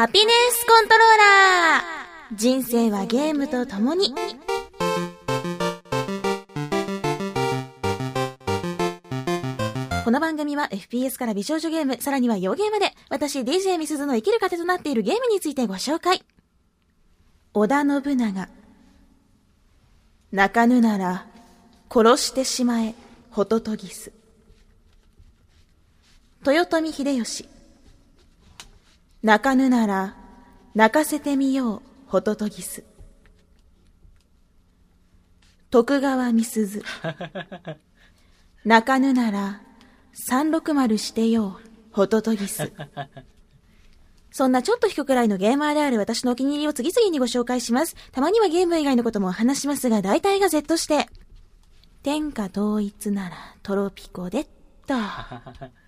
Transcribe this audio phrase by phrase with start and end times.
[0.00, 4.14] ハピネスコントローラー人生はゲームと共に。
[10.02, 16.24] この番組は FPS から美少女ゲーム、さらには洋ゲームで、私 DJ ミスズの生きる糧となっているゲームについてご紹介。
[17.52, 18.48] 織田信長。
[20.32, 21.26] 泣かぬなら、
[21.92, 22.94] 殺してしまえ、
[23.30, 24.12] ホトトギス。
[26.46, 27.59] 豊臣秀吉。
[29.22, 30.16] 泣かぬなら、
[30.74, 32.84] 泣かせてみよう、ホトトギス。
[35.70, 36.82] 徳川みすず。
[38.64, 39.60] 泣かぬなら、
[40.28, 42.72] 360してよう、ホトトギス。
[44.32, 47.96] そんなちょっと低くらいのゲーマーである私のお気に入りを次々にご紹介します。
[48.12, 51.08] たまにはゲーム以外のことも話しますが、大体が Z して。
[52.02, 54.46] 天下統一ならトロピコでっ
[54.86, 54.94] と。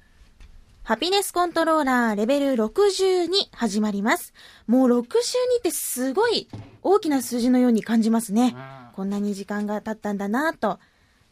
[0.85, 4.35] ハピネスコントローラーレベル62始まります。
[4.67, 6.49] もう62ってすごい
[6.83, 8.56] 大きな数字のように感じますね。
[8.97, 10.81] こんなに時間が経ったんだなと。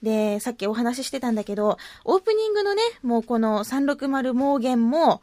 [0.05, 5.21] で、さっきお話ししてたんだけど、オープニングのね、もうこの360盲言も、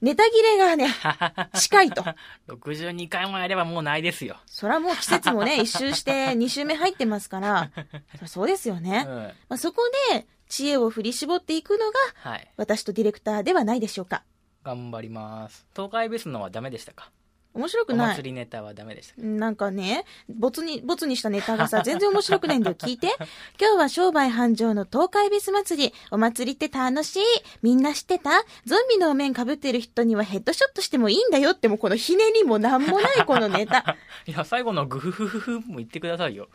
[0.00, 0.88] ネタ切れがね、
[1.54, 2.04] 近いと。
[2.48, 4.38] 62回もやればもうないですよ。
[4.46, 7.70] そらもう季節もね、一周して2周目入ってますから、
[8.18, 9.06] そそうですよね。
[9.08, 9.16] うん。
[9.16, 12.46] まあ、そこで知恵を振り絞っていくのが、はい。
[12.58, 14.22] 私とディレクターではないでしょうか。
[14.64, 15.66] 頑張ります。
[15.74, 17.10] 東海ベスのはダメでしたか？
[17.54, 18.16] 面白くおない。
[18.16, 19.22] 祭りネタはダメでしたか？
[19.22, 22.76] なんかね、ボツに、ボツにしたネタがさ、 全然面白くないんだよ。
[22.76, 23.06] 聞いて。
[23.58, 25.94] 今日は商売繁盛の東海ベス祭り。
[26.10, 27.22] お祭りって楽しい。
[27.62, 28.30] みんな知ってた？
[28.66, 33.80] ゾンビのお面被ってる人にはヘッドショットしてもいいんだよってもうこのひねりもなんもないこのネタ。
[33.80, 33.96] だ
[34.28, 36.48] いや、最後のグフフフフも言ってくださいよ。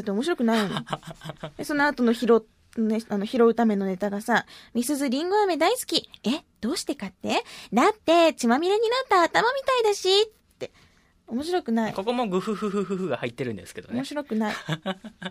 [0.00, 0.80] って面白くないの。
[1.56, 6.08] でその後の拾う、ね、あの、拾うためのネタがさ、みすずりんご飴大好き。
[6.24, 7.42] え、どうしてかって？
[7.72, 10.08] だって、血まみれになった頭みたいだし。
[10.22, 10.26] っ
[10.58, 10.70] て。
[11.26, 11.92] 面白くない。
[11.92, 14.04] ここもグフフフフフが入ってるんですけどね面。
[14.04, 14.54] 白くない。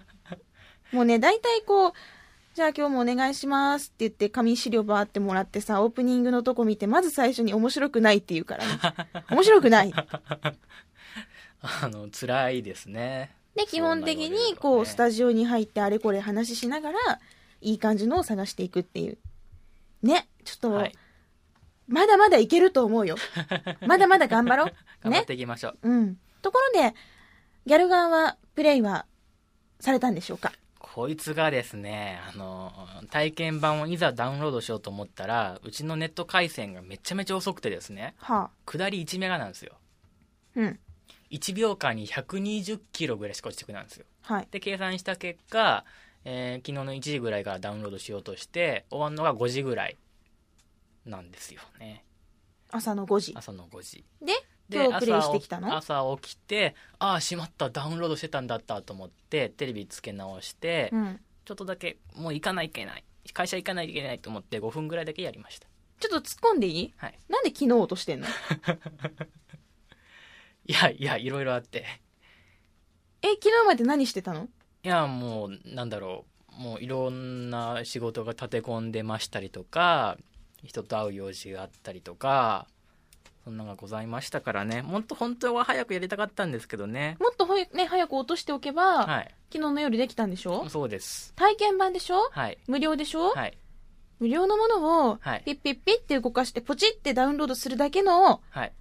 [0.91, 1.93] もうね、大体こう、
[2.55, 8.71] じゃあ今日もお願いしますって言って紙資料バーってもらってさ、オープニングのとこ見て、まず最初に面白くないって言うからね。
[9.29, 9.93] 面白くない。
[11.61, 13.35] あの、辛いですね。
[13.59, 16.97] で、基本的にこう、スタジオに入ってあれこれ話しながら、
[17.61, 19.17] いい感じのを探していくっていう。
[20.01, 20.95] ね、ちょっと、はい。
[21.87, 23.17] まだまだいけると思うよ。
[23.85, 24.73] まだまだ頑張ろう。
[25.03, 25.25] 頑張っね。
[25.25, 25.77] ていきましょう。
[25.81, 26.19] うん。
[26.41, 26.95] ところで、
[27.65, 29.05] ギャルガンは、プレイは、
[29.81, 30.53] されたんでしょうか？
[30.79, 32.71] こいつがですね、あの、
[33.11, 38.49] 体験版をいざダウンロードしようと思ったら、うちのネット回線がめちゃめちゃ遅くてですね、はあ。
[38.65, 39.77] 下り1メガなんですよ。
[40.55, 40.79] うん。
[41.31, 44.05] 1秒間に120キロぐらいしか落ちてくるんですよ。
[44.21, 44.47] はい。
[44.51, 45.85] で、計算した結果、
[46.25, 49.97] えー昨日の1時ぐらいからダウンロードしようとして、終わるのが5時ぐらい
[51.05, 52.03] なんですよね。
[52.71, 53.33] 朝の5時。
[53.35, 54.03] 朝の5時。
[54.21, 54.33] で、
[54.69, 55.75] で今日プレイしてきたの？
[55.75, 61.19] 朝朝起きて、ああ、しまった、ダウンロードしてたんだったと思って、テレビつけ直して、うん。
[61.45, 63.03] ちょっとだけ、もう行かないといけない。
[63.33, 65.67] 会社行かないといけないと思って5分ぐらいだけやりました。
[65.99, 66.93] ちょっと突っ込んでいい？
[66.97, 67.19] はい。
[67.29, 68.27] なんで昨日落としてんの？
[70.69, 71.83] いや、いや、いろいろあって。
[73.23, 74.49] え、昨日まで何してたの？
[74.83, 76.25] いや、もう、なんだろ
[76.55, 76.61] う。
[76.61, 80.15] もういろんな仕事が立て込んでましたりとか、
[80.63, 82.67] 人と会う用事があったりとか、
[83.45, 84.83] そんなのがございましたからね。
[84.83, 87.17] もっと本当は早くやりたかったんですけどね。
[87.19, 89.35] もっとほいね、早く落としておけば、はい。
[89.51, 90.69] 昨日の夜できたんでしょ？
[90.69, 91.33] そうです。
[91.35, 92.29] 体験版でしょ？
[92.29, 92.59] はい。
[92.67, 93.57] 無料でしょ、はい。
[94.19, 98.73] 無料のものをはい、ピッピッピッって動かして、ポチってダウンロードするだけの、はい。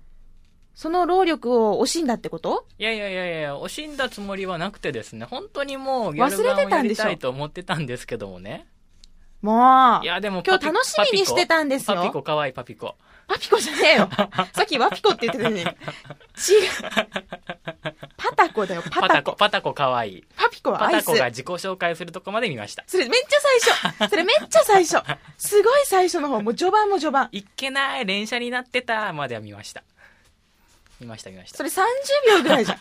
[0.78, 2.64] その労力を惜しんだってこと？
[2.78, 7.02] いやいやいやいや、惜しんだつもりはなくてですね、本当にもうギャル忘れガンをやりてたんでしょ？
[7.02, 8.64] たいと思ってたんですけどもね。
[9.42, 11.96] もうい、や、でも今日楽しみにしてたんですよ。
[11.96, 12.94] パピコかわいいパピコ。
[13.26, 14.08] パピコじゃねえよ。
[14.54, 15.62] さっきワピコって言ってたのに。
[15.62, 15.68] 違う。
[18.16, 19.74] パタコだよ、パタコパタコ、。
[19.74, 20.24] かわいい。
[20.36, 21.18] パピコはアイスパタコ。
[21.18, 22.84] が自己紹介するとこまで見ました。
[22.86, 24.10] それめっちゃ最初。
[24.10, 25.04] それめっちゃ最初。
[25.38, 26.40] すごい最初の方。
[26.40, 27.28] もう序盤も序盤。
[27.34, 29.82] いっけない、連射になってた、までは見ました。
[31.00, 31.62] 見ました、見ましたそ。
[31.62, 31.82] れ30
[32.38, 32.78] 秒ぐらいじゃん。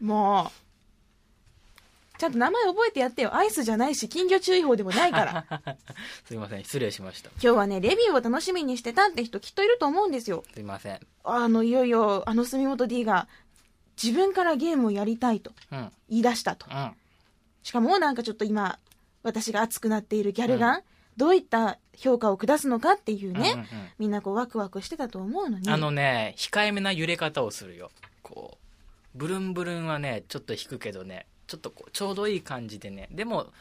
[0.04, 0.64] もう。
[2.18, 3.34] ちゃんと名前覚えてやってよ。
[3.34, 5.76] アイスじゃないし、金魚注意報でもないから。
[6.24, 7.30] すいません、失礼しました。
[7.30, 10.44] 今日はね、レビューを楽しみにしてたって人きっといると思うんですよ。
[10.54, 11.00] すいません。
[11.24, 13.26] あの、いよいよ、あの住本 D が、
[14.00, 15.92] 自分からゲームをやりたいとうん、うん。
[16.08, 16.66] 言い出したと。
[17.62, 18.78] しかもなんかちょっと今、
[19.24, 20.82] 私が熱くなっているギャルガン、
[21.16, 23.66] どういった評価を下すのかっていうね、うんうんうん。
[23.98, 25.70] みんなこうワクワクしてたと思うのに。
[25.70, 27.90] あのね、控えめな揺れ方をするよ。
[28.22, 28.58] こ
[29.14, 33.08] う、ブルンブルンはね、ちょっと引くけどね、ちょっとこう、ちょうどいい感じでね。
[33.12, 33.52] でも、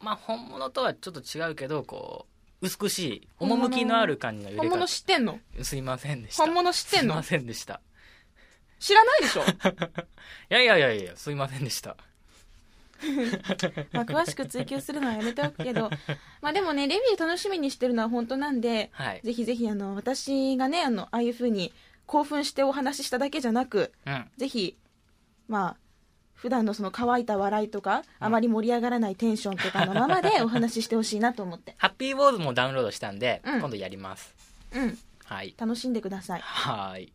[0.00, 2.26] まあ、本物とはちょっと違うけど、こ
[2.60, 5.40] 美しい趣のある感じの揺れ本物方知ってんの？
[5.62, 6.44] すいませんでした。
[6.44, 7.14] 本物知ってんの？
[7.14, 7.80] すいませんでした。
[8.78, 9.42] 知らないでしょ？
[9.42, 9.44] い
[10.50, 11.96] やいやいやいやすいませんでした
[13.92, 15.90] まあ詳しく追求するのはやめておくけど。
[16.40, 19.20] まあでもねレビュー楽しみにしてるのは本当なんではい。
[19.22, 21.72] ぜひぜひあの私がねあのああいう風に
[22.06, 24.30] 興奮してお話ししただけじゃなくうん。
[24.36, 24.76] ぜひ
[25.48, 25.76] まあ
[26.34, 31.76] 普段のその乾いた笑いとか、あまり盛り上がらないテンションとかの ままでお話ししてほしいなと思って。
[31.78, 33.60] ハッピーウォーズもダウンロードしたんで、うん。
[33.60, 34.34] 今度やります。
[34.72, 34.98] うん。
[35.24, 35.54] はい。
[35.56, 36.40] 楽しんでください。
[36.40, 37.12] はーい。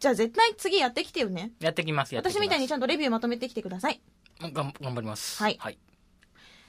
[0.00, 1.52] じゃあ絶対次やってきてよね。
[1.60, 2.38] やってきますやってきます。
[2.38, 4.02] 私みたいにちゃんとレビューまとめてきてください
[4.50, 5.42] がん頑張ります。
[5.42, 5.56] はい。
[5.58, 5.78] はい、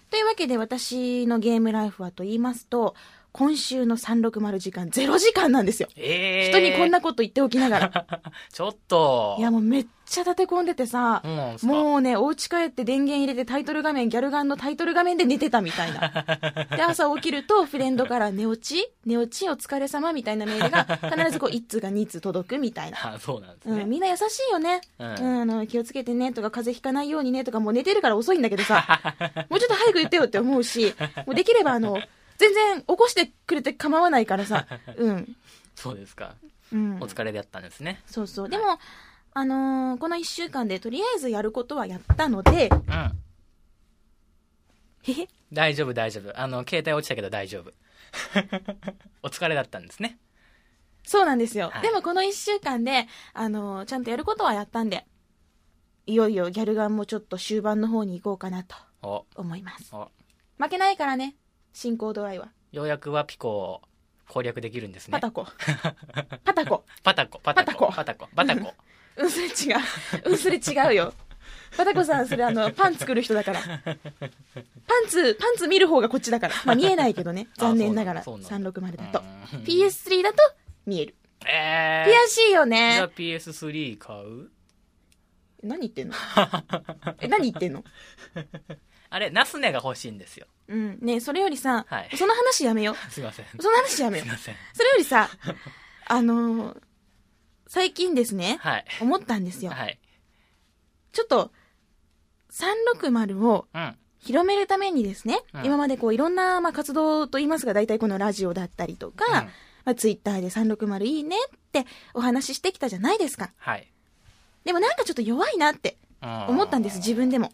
[0.10, 2.96] というわけで私のゲームライフはと言いますと
[3.34, 5.90] 今週の360時間0時間なんですよ。
[5.96, 8.06] えー、人にこんなこと言っておきながら。
[8.54, 9.38] ちょっと。
[9.40, 11.24] いやもうめっちゃ立て込んでてさ
[11.58, 16.26] そうもうねお家帰って電源入れてタイトル画面ギャルガンのタイトル画面で寝てたみたいな。
[16.78, 22.98] で朝起きるとフレンドから寝落ち寝落ちお疲れ様みたいなメールが必ずこう1通が2通届くみたいな。
[23.16, 28.86] あそうなんですね、うん、みんな優しいよね、ううんんあの気をつけてねとか風邪ひかないようにねとかもう寝てるから遅いんだけどさ。
[29.50, 30.94] もうちょっと早く言ってよって思うし
[31.26, 31.98] もうできればあの
[32.44, 34.68] 全然起こしてくれて構わないからさ。
[34.98, 35.36] うん、
[35.76, 36.36] そうですか。
[36.72, 36.96] うん。
[37.02, 38.02] お、疲れだったんですね。
[38.06, 38.50] そうそう。
[38.50, 38.80] でも、
[39.34, 43.20] あのーこの1週間でとりあえずやることはやったのでうん。
[45.04, 45.28] へへ。
[45.52, 46.40] 大丈夫大丈夫。
[46.40, 47.72] あの携帯落ちたけど大丈夫。
[49.24, 50.20] お疲れだったんですね。
[51.06, 51.82] そうなんですよ、はい。
[51.82, 55.06] でもこの1週間で、あのーちゃんとやることはやったんで
[56.06, 59.26] いよいよギャルガンもちょっと終盤の方に行こうかなとお。
[59.36, 59.94] 思います。
[59.96, 60.12] お。
[60.60, 61.36] 負けないからね
[61.74, 62.50] 進行度合いは？
[62.72, 63.82] ようやくはピコを
[64.28, 65.12] 攻略できるんですね。
[65.12, 65.46] パタコ。
[66.46, 66.86] パタコ。
[67.04, 67.40] パタコ。
[67.40, 67.92] パタコ。
[67.92, 68.28] パタコ。
[68.36, 68.74] パタコ。
[69.18, 69.52] うんそれ違う。
[70.26, 71.14] うんそれ違うよ。
[71.76, 73.62] パタコさんそれあの パン作る人だから。
[73.62, 76.56] パンツパンツ見る方がこっちだから。
[76.66, 77.48] まあ見えないけどね。
[77.58, 78.24] あ残念ながら。
[78.24, 79.20] そうなんだ360だと。
[79.54, 79.64] うん。
[79.64, 80.38] PS3 だと
[80.86, 81.16] 見える。
[81.46, 84.50] え悔しいよー、じゃねあ PS3 買う？
[85.62, 86.16] 何言ってんの？
[87.20, 87.84] え何言ってんの？
[89.14, 90.48] あれナスネが欲しいんですよ。
[90.68, 90.98] うん。
[91.00, 92.18] ねそれよりさ、はい。
[92.18, 93.46] その話やめよ すいません。
[93.46, 94.56] うその話やめよすいうません。
[94.74, 95.30] それよりさ
[96.08, 96.82] あのー
[97.68, 98.86] 最近ですねはい。
[99.02, 99.72] 思ったんですよ。
[99.72, 100.00] はい。
[101.12, 101.52] ちょっと
[102.52, 103.96] 360をうん。
[104.18, 105.66] 広めるためにですね、うん。
[105.66, 109.32] 今までこういろんなまあ活動といいますが大体このラジオだったりとか、うん。
[109.32, 109.52] ま
[109.92, 111.86] あ、ツイッターで360いいねって
[112.16, 113.52] お話ししてきたじゃないですか。
[113.58, 113.92] はい。
[114.64, 117.52] でもなんかちょっと弱いなって思思ったんです自分でも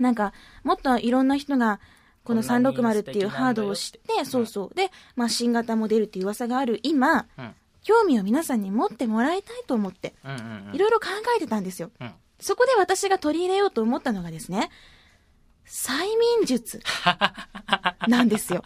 [0.00, 0.32] なんか
[0.64, 1.80] もっといろんな人が
[2.24, 4.74] このこんなに360っていうハードを知ってそうそう。
[4.74, 6.80] で、まあ、新型も出るっていう噂がある。
[6.82, 7.54] 今うん。
[7.82, 10.14] 興味を皆さんに持ってもらいたいと思って
[10.74, 11.06] いろいろ考
[11.36, 11.90] えてたんですよ。
[11.98, 12.12] うん。
[12.38, 14.70] そこで私が取り入れようと思ったのがですね
[15.66, 15.92] 催
[16.38, 16.82] 眠術
[18.08, 18.62] なんですよ。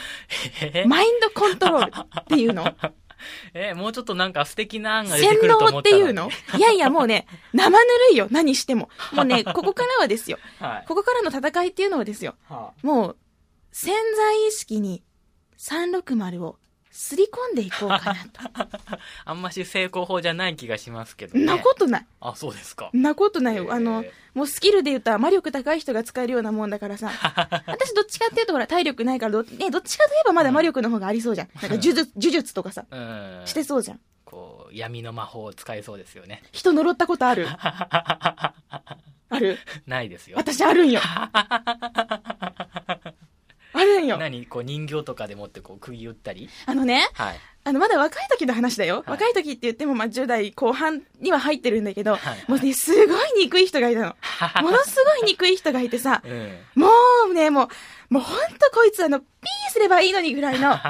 [0.60, 2.64] えマインドコントロールっていうの
[3.54, 6.30] えもうちょっとなんか素敵な案が出て洗くると思脳ったのにっていうの？
[6.58, 7.76] いやいやもうね、生ぬ
[8.10, 8.88] るいよ、何しても。
[9.12, 10.38] もうね、ここからはですよ。
[10.58, 12.34] はいここからの戦いっていうのはですよ。
[12.48, 13.16] はもう、
[13.72, 15.02] 潜在意識に
[15.58, 16.58] 360を
[16.92, 18.40] すり込んでいこうかなと。
[18.52, 18.68] あ
[19.24, 22.06] あんまし成功法じゃない気がしますけどねんなことない。
[22.20, 23.72] あそうですかんなことないよ。
[23.72, 24.04] あの、
[24.34, 27.10] もうスキルで言ったら魔力高い人が使えるようなもんだからさ。
[27.66, 31.48] 私どっちかっていうとほら体力ないからど、ね、どっちかといえばまだ魔力の方がありそうじゃん。
[31.54, 34.00] なんか呪術、呪術とかさ、うんしてそうじゃん。
[34.24, 37.46] こう闇の魔法を使えそうですよね人呪ったことある？
[37.58, 38.54] あ
[39.38, 39.58] る？
[39.86, 41.00] ないですよ私あるんよ。
[43.96, 44.16] あるんよ。
[44.18, 46.48] 何こう人形とかでもってこう釘打ったり？
[46.66, 47.40] あのね、はい。
[47.64, 49.04] あの、まだ若い時の話だよ。
[49.06, 49.10] い。
[49.10, 52.20] 若い時って言っても、まあ、10代後半には入ってるんだけど、はい。
[52.20, 54.16] はいもうね、すごい憎い人がいたの。
[54.62, 56.58] ものすごい憎い人がいてさ、 うん。
[56.74, 56.88] も
[57.30, 57.68] うね、も
[58.10, 60.80] う、もうほんとこいつあの、ピーすればいいのにぐらいの、 ピー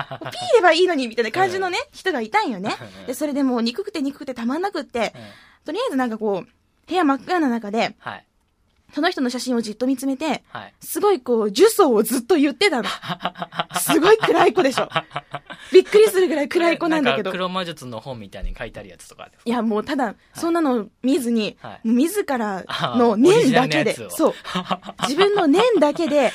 [0.55, 2.75] ればいいのにみたいな感じのね、人がいたんよね。
[3.01, 3.07] うん。
[3.07, 5.23] で、それでもう憎くて憎くてたまんなくってう、ん。
[5.67, 8.27] とりあえずなんかこう、部屋真っ暗な中で、はい
[8.95, 12.89] その人の写真をじっと見つめて、はいすごいこう、呪詛をずっと言ってたの。
[13.81, 14.89] すごい暗い子でしょ。
[15.73, 17.37] びっくりするぐらい暗い子なんだけどか。
[17.37, 24.35] 黒魔術の本みたいに書いてあるやつとかいや、もうただ、そんなの見ずに、はい自らあの念だけで、そう。
[25.03, 26.33] 自分の念だけで、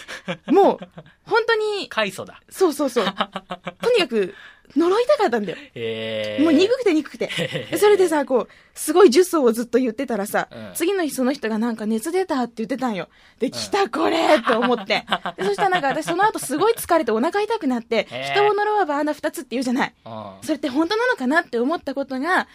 [0.47, 0.79] もう、
[1.25, 3.05] 本当に、 開祖だそうそうそう。
[3.05, 4.33] とにかく、
[4.75, 5.57] 呪いたかったんだよ。
[5.75, 7.29] へえもう憎くて憎くて。
[7.77, 13.07] それでさ、こう、すごい呪詛をずっと言ってたらさ、うん次の日その人がなんか熱出たって言ってたんよ。
[13.39, 15.05] で、来たこれと思って。
[15.37, 19.93] でそしたらなんか私その後すごい疲れてお腹痛くなって人を呪わば穴二つって言うじゃない。
[20.05, 22.47] うんそれって本当なのかなって思ったことが、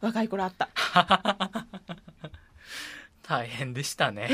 [0.00, 0.68] 若い頃あった。
[3.22, 4.28] 大変でしたね、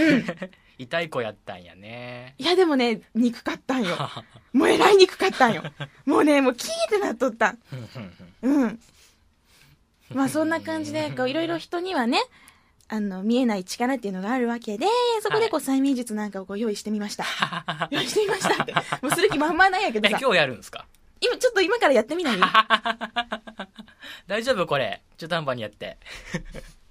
[0.78, 2.35] 痛い子やったんやね。
[2.38, 3.97] いやでもね、憎かったんよ。
[4.52, 5.62] もうえらい憎かったんよ。
[6.04, 7.59] もうね、もうキーってなっとったん。
[8.43, 8.81] うん。
[10.12, 12.19] まあそんな感じで、 こういろいろ人にはね、
[12.88, 14.87] あの、見えない力っていうのがあるわけで、
[15.23, 17.25] そこでこう催眠術なんかをこう用意してみました。
[17.90, 18.75] 用意してみましたって。
[19.00, 20.19] もうする気満々なんやけどえ、さ。
[20.21, 20.87] 今日やるんですか？
[21.21, 22.40] 今、ちょっと今からやってみない？
[24.26, 25.02] 大丈夫これ。
[25.16, 25.97] 中途半端にやって。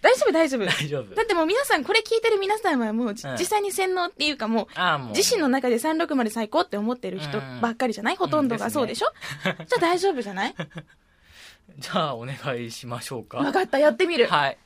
[0.04, 0.66] 大丈夫大丈夫。
[0.66, 5.16] 大丈夫だってもう皆さん、これ聞いてる皆さんはもうじ、うん実際に洗脳っていうかもう、もう。
[5.16, 8.16] 自身の中で360最高って思ってる人ばっかりじゃない？
[8.18, 9.08] ほとんどがそうでしょ、
[9.44, 10.56] じゃあ大丈夫じゃない？
[11.80, 13.38] じゃあ、お願いしましょうか。
[13.38, 14.28] わかった、やってみる。
[14.28, 14.58] はい。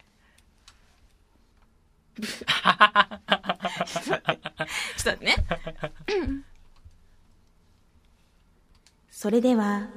[2.18, 4.32] ちょっと
[5.06, 5.36] 待ってね。
[9.12, 9.88] それでは、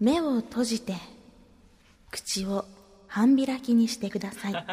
[0.00, 0.94] 目を閉じて、
[2.10, 2.64] 口を
[3.10, 4.52] 半開きにしてください。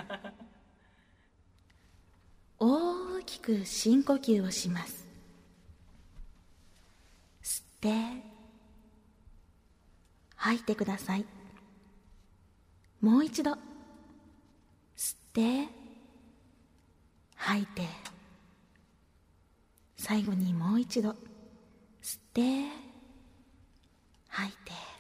[2.60, 5.08] 大きく深呼吸をします。
[7.42, 8.24] 吸って、
[10.36, 11.26] 吐いてください。
[13.02, 13.54] もう一度、
[14.96, 15.68] 吸って、
[17.36, 17.88] 吐いて
[19.96, 21.12] 最後にもう一度
[22.02, 22.42] 吸って
[24.28, 24.97] 吐いて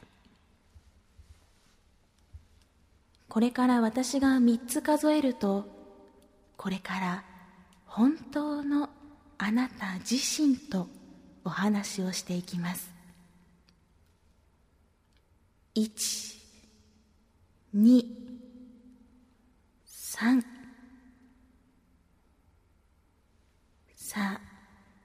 [3.37, 5.67] これから私が3つ数えると
[6.57, 7.23] これから
[7.85, 8.89] 本当の
[9.37, 10.87] あなた自身と
[11.45, 12.91] お話をしていきます。
[15.75, 16.35] 1
[17.75, 18.05] 2
[19.85, 20.43] 3
[23.95, 24.41] さあ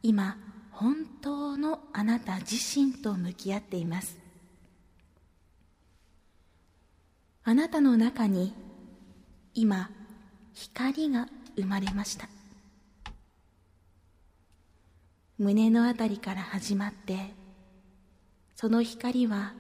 [0.03, 0.39] 今
[0.71, 4.22] 本当のあなた自身と向き合っています。
[7.45, 8.55] あなたの中に
[9.53, 9.91] 今
[10.55, 12.29] 光が生まれました。
[15.39, 17.33] 胸のあたりから始まって
[18.55, 19.55] その光は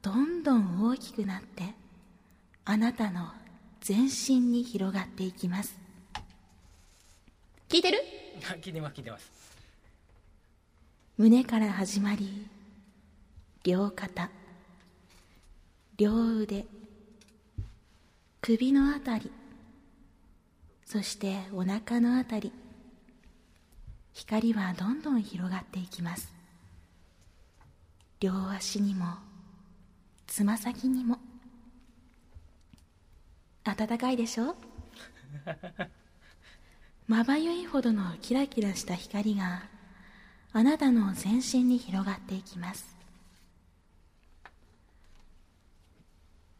[0.00, 1.74] どんどん大きくなって
[2.64, 3.28] あなたの
[3.82, 5.76] 全身に広がっていきます。
[7.68, 7.98] 聞いてる？
[8.62, 9.30] 聞いてます、聞いてます。
[11.18, 12.46] 胸から始まり
[13.64, 14.30] 両肩
[15.98, 16.64] 両腕
[18.44, 19.30] 首のあたり
[20.84, 22.52] そしてお腹のあたり
[24.12, 26.30] 光はどんどん広がっていきます。
[28.20, 29.06] 両足にも
[30.26, 31.18] つま先にも。
[33.64, 34.54] 暖かいでしょ？
[37.08, 39.62] まばゆいほどのキラキラした光が
[40.52, 42.94] あなたの全身に広がっていきます。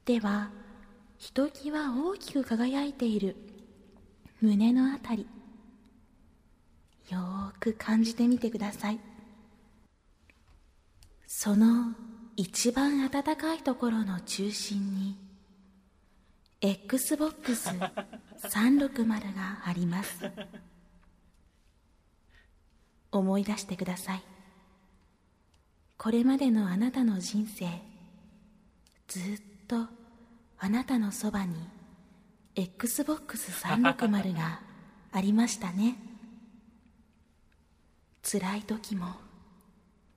[0.06, 0.50] では
[1.22, 3.36] ひときわ大きく輝いている。
[4.40, 5.28] 胸のあたり。
[7.10, 8.98] よーく感じてみてください。
[11.28, 11.94] その
[12.34, 15.16] 一番暖かいところの中心に
[16.60, 20.28] XBOX360 があります。
[23.12, 24.24] 思い出してください。
[25.98, 27.68] これまでのあなたの人生
[29.06, 29.22] ずっ
[29.68, 30.01] と
[30.72, 31.54] なたのそばに
[32.56, 34.60] XBOX360 が
[35.12, 35.96] ありましたね。
[38.22, 39.14] 辛い時も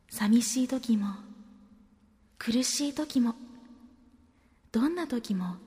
[0.09, 1.07] 寂しい時も
[2.37, 3.35] 苦しい時も
[4.71, 5.57] どんな時も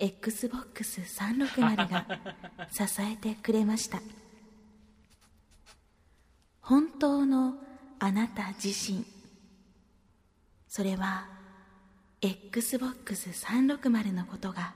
[0.00, 2.06] XBOX360 が
[2.72, 4.00] 支えてくれました。
[6.60, 7.54] 本当の
[8.00, 9.04] あなた自身。
[10.66, 11.37] それは
[12.20, 14.74] XBOX360 のことが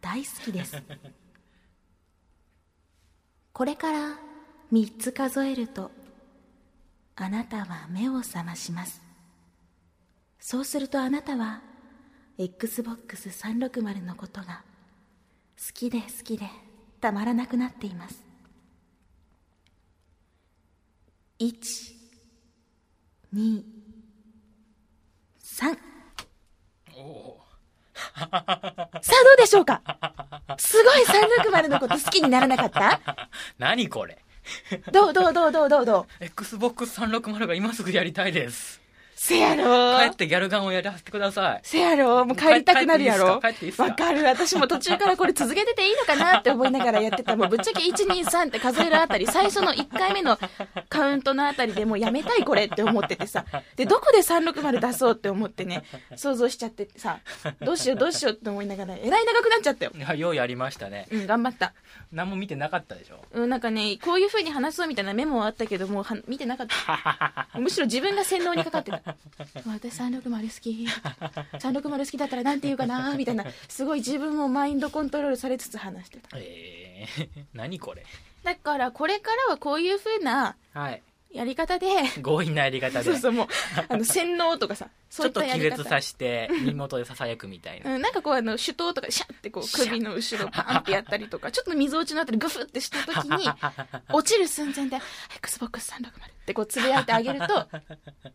[0.00, 0.82] 大好きです。
[3.52, 4.18] これから
[4.72, 5.92] 3つ数えると
[7.14, 9.00] あなたは目を覚まします。
[10.40, 11.62] そうするとあなたは
[12.38, 14.64] XBOX360 のことが
[15.56, 16.50] 好きで好きで
[17.00, 18.24] たまらなくなっています。
[21.38, 21.94] 1
[23.32, 23.64] 2
[25.40, 25.91] 3
[27.94, 28.60] さあ
[29.24, 29.82] どうでしょうか？
[30.58, 33.00] すごい360のこと好きにならなかった？
[33.58, 34.18] 何これ？
[34.92, 38.81] どうどうどうどうどうどう ?Xbox360 が今すぐやりたいです。
[39.24, 41.60] せやろ帰ってギャルガンをやらせてください。
[41.62, 43.52] せやろもう帰りたくなるやろわか
[44.12, 44.24] る。
[44.24, 47.36] 私も途中からこれ続けてていいのかなって思いながらやってた。
[47.36, 50.36] もうぶっちゃけ1、2、3って数えるあたり、最初の1回目の
[50.88, 53.44] カウントのあたりでもうやめたいこれって思っててさ。
[53.76, 55.84] で、どこで360出そうって思ってね、
[56.16, 57.20] 想像しちゃってさ、
[57.60, 59.92] どうしようどうしようって思いながら、えらい長くなっちゃったよ。
[59.94, 61.06] いや、ようやりましたね。
[61.12, 61.74] うん、頑張った。
[62.10, 63.24] 何も見てなかったでしょ？
[63.34, 67.46] うん、なんかね、こういう風に話そうみたいなメモはあったけど、もうは見てなかった。
[67.60, 69.11] むしろ自分が洗脳にかかってた。
[69.66, 70.86] 私360好き。
[71.58, 73.44] 360好きだったらなんて言うかなみたいな。
[73.68, 76.36] すごい自分もマインドコントロールされつつ話してた。
[76.38, 78.04] えー、何これ。
[78.42, 81.02] だからこれからはこういう風なはい。
[81.32, 81.86] やり方で、
[82.22, 83.04] 強引なやり方で。
[83.04, 83.46] そうそうもう、
[83.88, 85.76] あの、洗脳とかさ、 ちょっと気たやり方。
[85.78, 87.94] 絶させて、身元で囁くみたいな。
[87.94, 93.48] うん、なんかこうあの、手刀とかでシャッてこう首の後ろパーンってやったりとか、 ちょっと水落ちのあたりグフってした時に、
[94.12, 94.98] 落ちる寸前で、
[95.40, 96.10] XBOX360 っ
[96.46, 97.68] てこうつぶやいてあげると、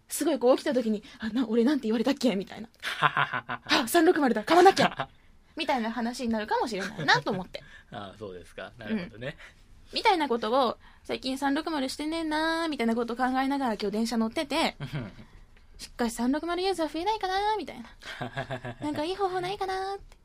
[0.07, 2.69] すごいこう起きた時に、あ、な、俺なんて言われたっけみたいな。
[2.99, 5.09] あ、360だ、買わなきゃ
[5.55, 7.63] みたいな話になるかもしれないなと思って。
[7.91, 8.71] ああ、そうですか。
[8.77, 9.37] なるほどね。
[9.93, 10.77] みたいなことを、
[11.07, 14.75] 最近360してねえなーみたいなことを考えながら今日電車乗ってて、
[15.77, 18.75] しっかり360ユーザー増えないかなーみたいな。
[18.83, 20.17] なんかいい方法ないかなーって。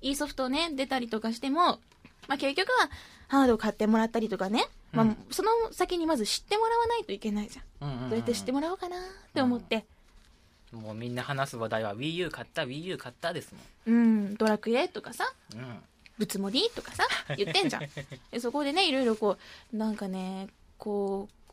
[0.00, 1.78] いいソフトね、出たりとかしても、
[2.26, 2.88] まあ結局は
[3.28, 7.88] ハードを買ってもらったりとかね、まあうんその先にまず知ってもらわないといけないじゃん。
[7.90, 9.04] うんうんうんどうやって知ってもらおうかなーっ
[9.34, 9.84] て思って、
[10.72, 13.52] もうみんな話す話題は Wii U 買った Wii U 買ったです
[13.84, 15.64] うん、ドラクエとかさ、もん。
[15.64, 15.82] うん。
[16.20, 16.70] ぶつもり？
[16.76, 17.04] とかさ、
[17.38, 17.82] 言ってんじゃん。
[18.30, 19.38] でそこでね、いろいろこ
[19.72, 21.52] う、なんかね、こう、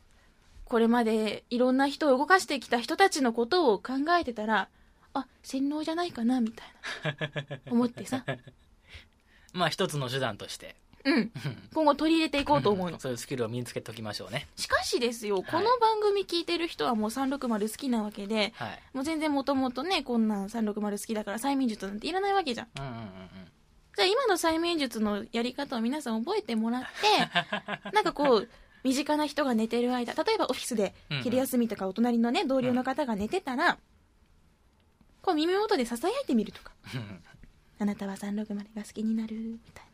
[0.66, 4.68] これまでいろんな人を動かしてきた人たちのことを考えてたら、
[5.14, 6.66] あ、洗脳じゃないかな、みたい
[7.02, 7.56] な。
[7.72, 8.24] 思ってさ。
[9.54, 10.76] まあ一つの手段として。
[11.06, 11.32] うん。
[11.72, 13.00] 今後取り入れていこうと思うの。
[13.00, 14.46] そういうスキルを身につけておきましょうね。
[14.56, 18.82] しかしですよ、いこの番組聞いてる人はもう360好きなわけで、はい。
[18.92, 23.08] もう全然もともとね、こんなん360好きだから催眠術なんていらないわけじゃんうんうんうん。
[23.98, 26.88] じゃあ今の催眠術のやり方を皆さん覚えてもらって、
[27.92, 28.48] なんかこう、
[28.84, 33.76] 身近な人が寝てる間、例えばオフィスで昼休みとかお隣のね、同僚の方が寝てたら、
[35.20, 36.70] こう耳元で囁いてみるとか、
[37.80, 39.87] あなたは360が好きになる、みたいな。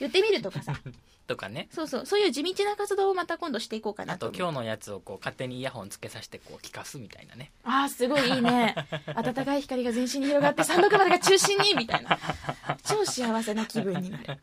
[0.00, 0.74] 言ってみるとかさ、
[1.26, 1.68] とかね。
[1.70, 7.50] そうそう、そういう地道な活動をまた今度していこうかなあと今日のやつをこう勝手にイヤホンつけさせてこう聞かすみたいなね。
[7.64, 8.74] ああ、すごいいいね。
[9.14, 12.18] 暖かい光が全身に広がって360が中心に、みたいな。
[12.84, 14.38] 超幸せな気分になる。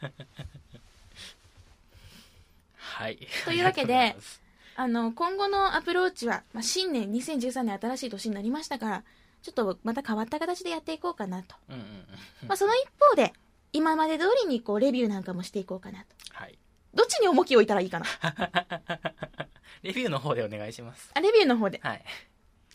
[2.78, 3.28] はい。
[3.46, 4.42] というわけでありがとうございます
[4.76, 9.04] あの、今後のアプローチは、まあ、新年2013年新しい年になりましたから、
[9.44, 11.56] ちょっとまた変わった形でやっていこうかなと。
[11.70, 12.48] うんうんうん。
[12.48, 13.34] まあ、その一方で、
[13.74, 16.06] 今まで通りにこう、レビューなんかもしていこうかなと。
[16.34, 16.58] はい。
[16.94, 18.06] どっちに重きを置いたらいいかな
[19.82, 21.10] レビューの方でお願いします。
[21.14, 21.80] あ、レビューの方で。
[21.82, 22.04] はい。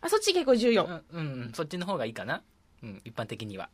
[0.01, 0.85] あ、そっち結構重要。
[0.85, 2.43] うん、うんうん、そっちの方がいいかな。
[2.83, 3.69] うん、一般的には。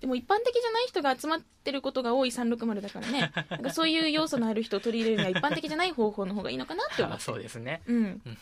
[0.00, 3.32] でも一般的じゃない人が集まってることが多い360だからね。
[3.50, 7.24] なんかそういう要素のある人を取り入れるには一般的じゃない方法の方がいいのかなって思 あって。
[7.24, 7.82] そうですね。
[7.86, 7.96] うん。
[7.96, 7.98] う
[8.30, 8.38] ん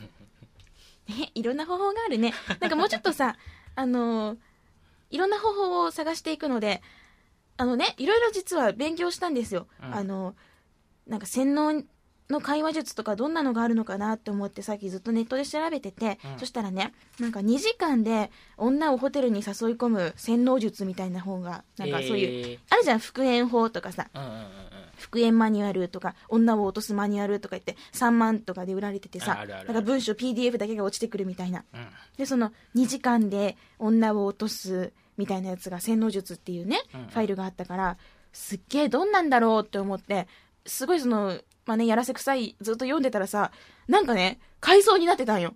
[1.08, 2.34] ね、いろんな方法があるね。
[2.60, 3.36] なんかもうちょっとさ、
[3.74, 4.38] あのー
[5.10, 6.82] いろんな方法を探していくので、
[7.56, 9.66] あのね、いろいろ実は勉強したんですよ。
[9.82, 9.94] うん。
[9.94, 10.34] あの
[11.06, 11.82] なんか洗脳
[12.28, 16.38] の会話術とかどんなのがあるのかなって思ってさっきずっとネットで調べてて、うん。
[16.38, 24.50] そしたらね、なんか2時間で女をホテルに誘い込む洗脳術みたいな本が、なんかそういう、えあるじゃん、復縁法とかさ、ーうんうんうんうん。
[24.96, 29.66] 復縁マニュアルとか女を落とすマニュアルとか言って3万とかで売られててさあるあるある。
[29.66, 31.64] なんか文章 PDF だけが落ちてくるみたいな。
[31.72, 31.86] うん。
[32.16, 37.96] でその2時間で女を落とすみたいなやつが洗脳術っていうね、うんファイルがあったから
[38.32, 40.28] すっげえどんなんだろうって思って
[40.66, 43.50] すごいそのまあねやらせくさいずっと読んでたらさ
[43.88, 45.54] なんかね回想になってたんよ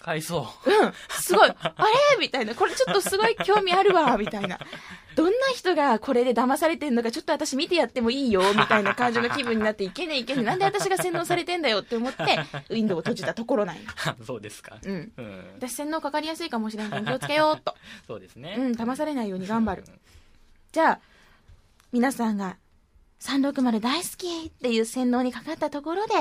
[0.00, 0.70] 買いそう。
[0.70, 0.92] うん。
[1.10, 1.50] すごい。
[1.50, 1.74] あ
[2.14, 2.18] れ？
[2.18, 2.54] みたいな。
[2.54, 4.58] これちょっとすごい興味あるわみたいな。
[5.14, 10.44] どんな人がこれで騙されてんのかちょっと私見てやってもいいよみたいな感情の気分になっていけねえいけねえ。
[10.44, 12.22] なんで私が洗脳されてんだよって思って
[12.70, 13.82] ウィンドウを閉じたところなんよ
[14.26, 14.78] そうですか。
[14.82, 15.12] うん。
[15.16, 15.44] うん。
[15.56, 17.74] 私洗脳かかりやすいかもしれんから気をつけようっと。
[18.06, 18.56] そうですね。
[18.58, 19.84] うん騙されないように頑張る。
[19.86, 20.00] うん。
[20.72, 21.00] じゃあ
[21.92, 22.56] 皆さんが
[23.20, 26.14] 360大好きっていう洗脳にかかったところで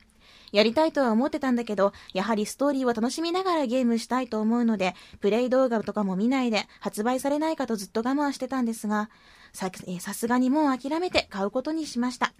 [0.54, 9.10] やりたいとは思ってたんだけどやはりストーリーを楽しみながらゲームしたいと思うのでプレイ動画とかも見ないで発売されないかとずっと我慢してたんですが
[9.52, 12.34] さえさすがにもう諦めて買うことにしました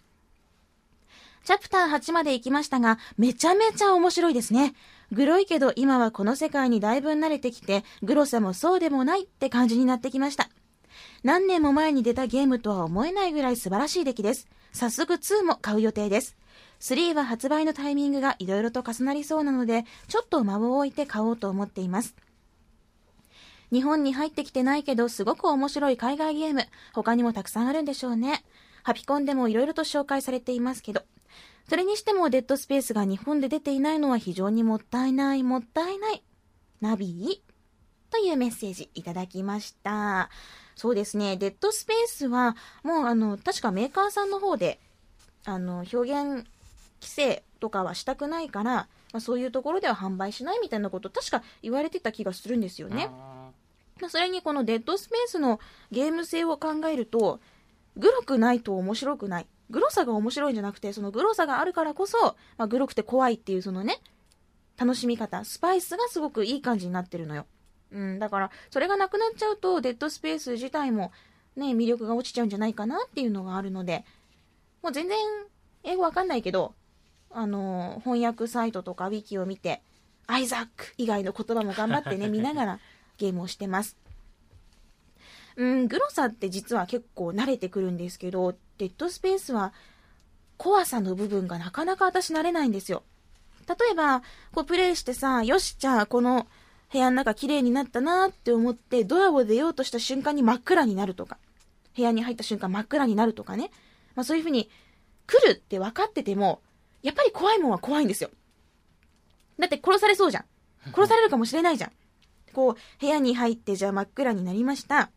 [1.44, 4.76] チャプター8まで行きましたが、めちゃめちゃ面白いですね。
[5.12, 10.48] グロいけど今はこの世界にだいぶ慣れてきて、グロさもそうでもないって感じになってきました。
[11.22, 14.48] 何年も前に出たゲームとは思えないぐらい素晴らしい出来です。
[14.72, 16.38] 早速2も買う予定です。
[16.84, 22.14] 3は発売のタイミングがいろいろと重なりそうなので、ちょっと間を置いて買おうと思っています。
[23.72, 28.44] 日本に入ってきてないけど、すごく面白い海外ゲーム、他にもたくさんあるんでしょうね。
[28.84, 31.04] ハピコンでもいろいろと紹介されていますけど、
[31.70, 36.22] それにしてもデッドスペースが日本で出ていないのは非常にもったいない、もったいない。
[36.82, 37.42] ナビ
[38.12, 40.30] というメッセージいただきました。
[40.76, 44.82] そうですね、デッドスペースは、もうあの、確かメーカーさんの方で、
[45.46, 46.46] あの、表現
[47.04, 48.74] 規制とかはしたくないから、
[49.12, 53.10] まあ、そういうところでは販売しないみたいなこと、確か言われてた気がするんですよね。
[54.02, 55.60] まあ、それにこのデッドスペースの
[55.92, 57.40] ゲーム性を考えると、
[57.98, 59.48] グロくないと面白くない。
[59.70, 62.18] グロさが面白いんじゃなくて、そのグロさがあるからこそ、
[62.58, 64.00] まあ、グロくて怖いっていうそのね、
[64.78, 67.46] 楽しみ方、スパイスがすごくいい感じになってるのよ。
[67.92, 71.12] うん、だから、それがなくなっちゃうと、デッドスペース自体も、
[71.56, 74.04] ね、魅力が落ちちゃうんじゃないかなっていうのがあるので、
[74.82, 75.18] もう全然、
[75.84, 76.74] 英語わかんないけど、
[77.34, 79.82] あの、翻訳サイトとかウィキを見て、
[80.28, 82.80] アイザック以外の言葉も頑張ってね、 見ながら
[83.18, 83.98] ゲームをしてます。
[85.56, 89.74] うん、グロさって実は結構慣れてくるんですけど、デッドスペースは
[90.58, 93.04] 怖さの部分がなかなか私慣れないんですよ。
[93.68, 94.22] 例えば、
[94.54, 96.48] こうプレイしてさ、よし、じゃあこの
[96.92, 101.38] 部屋の中綺麗になったなって思ってドアを出ようとした瞬間に真っ暗になるとか、
[101.96, 103.72] 部屋に入った瞬間真っ暗になるとかね。
[104.16, 104.70] まあそういう風に
[105.28, 106.62] 来るって分かってても、
[107.04, 108.32] やっぱり怖いもんは怖いんですよ。
[109.60, 110.46] だって殺されそうじゃん。
[110.94, 111.92] 殺されるかもしれないじゃん。
[112.54, 115.12] こう、部屋に入ってじゃあ真っ暗になりました。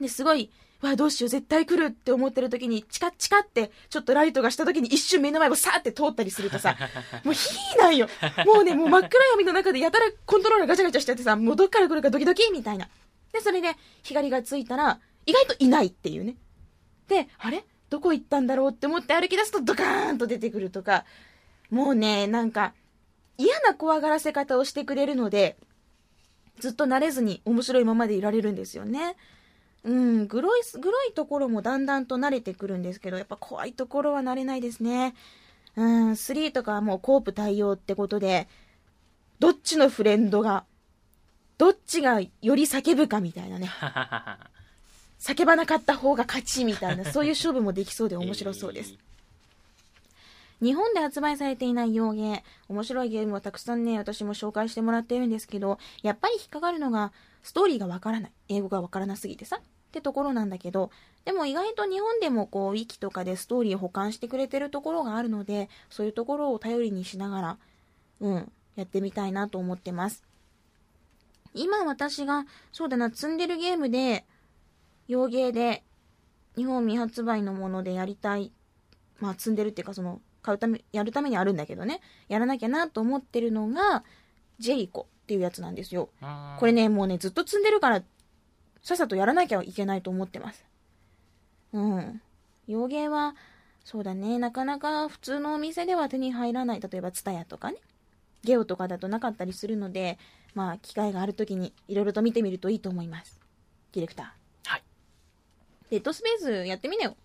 [0.00, 6.76] で、すごい、わあ、どうしよう、絶対来るって思ってる時に、チカッチカって、ちょっとライトがした時に一瞬目の前をさーって通ったりするとさ、
[7.24, 8.08] もうヒーなんよ。
[8.46, 12.88] もうね、もう真っ暗闇の中でやたらコントローラーガチャガチャしちゃってさ、もうどっから来るかドキドキみたいな。
[13.32, 16.36] で、それで光がついたら、意外といないっていうね。
[17.08, 17.64] で、あれ？
[17.90, 21.04] どこ行ったんだろうって思って歩き出すとドカーンと出てくるとか、
[21.70, 22.72] もうね、なんか、
[23.36, 25.56] 嫌な怖がらせ方をしてくれるので、
[26.58, 29.16] ずっと慣れずに面白いままでいられるんですよね。
[29.82, 35.14] うん、グロい、グロいところもだんだんと慣れてくるんですけど、やっぱ怖いところは慣れないですね。
[35.76, 38.46] うん、3とかはもうコープ対応ってことで、
[39.38, 40.64] どっちのフレンドが、
[41.56, 43.70] どっちがより叫ぶかみたいなね。
[45.20, 48.94] 叫ばなかった方が勝ちみたいな、 そういう勝負もできそうで面白そうです。
[50.60, 58.32] 日本で発売されていない洋ゲー、面白いゲームをたくさんね、私も紹介してもらってるんですけど、やっぱり引っかかるのが、ストーリーがわからない。
[58.48, 59.60] 英語がわからなすぎてさ。
[59.90, 60.90] ってところなんだけど、
[61.24, 67.58] でも意外と日本でもこう、ウィキとかでストーリーを保管してくれてるところがあるので、そういうところを頼りにしながら、
[68.20, 70.22] うん、やってみたいなと思ってます。
[71.54, 74.24] 今私が、そうだな、積んでるゲームで、
[75.10, 75.82] 洋ゲーで、
[76.54, 78.52] 日本未発売のものでやりたい、
[79.18, 84.04] まあ積んでるっていうかその、買うため、やるためにあるんだけどね、やらなきゃなと思ってるのが、
[84.60, 86.10] ジェリコっていうやつなんですよ。
[86.60, 88.04] これね、もうね、ずっと積んでるから、
[88.84, 90.64] さっさとやらなきゃいけないと思ってます。
[91.72, 92.22] うん。
[92.68, 93.34] 洋芸は、
[93.84, 97.78] そうだね、なかなか普通のお店では手に入らない、例えばツタヤとかね、
[98.44, 100.18] ゲオとかだとなかったりするので、
[100.54, 103.40] まあ、機会があるときにいろいろと見てみるといいと思います。
[103.92, 104.39] ディレクター。
[105.90, 105.98] はい。
[105.98, 107.16] デッドスペースやってみなよ。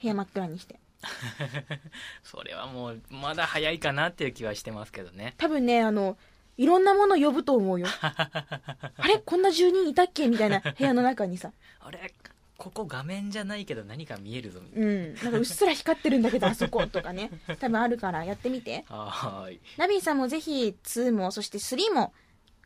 [0.00, 0.78] 部屋真っ暗にして。
[2.24, 5.34] それはもう、まだ早いかなっていう気はしてますけどね。
[5.38, 6.16] 多分ね、あの、
[6.56, 7.86] いろんなもの呼ぶと思うよ。
[8.02, 9.18] あれ？
[9.24, 10.26] こんな住人いたっけ？
[10.28, 11.52] みたいな部屋の中にさ。
[11.80, 12.12] あれ？
[12.56, 15.14] ここ画面じゃないけど何か見えるぞみたいうん。
[15.14, 17.30] なんかうっすら光ってるんだけど、あそことかね。
[17.60, 18.84] 多分あるからやってみて。
[18.90, 18.96] な。
[18.96, 19.60] はーい。
[19.76, 22.12] ナビーさんもぜひ2も、そして3も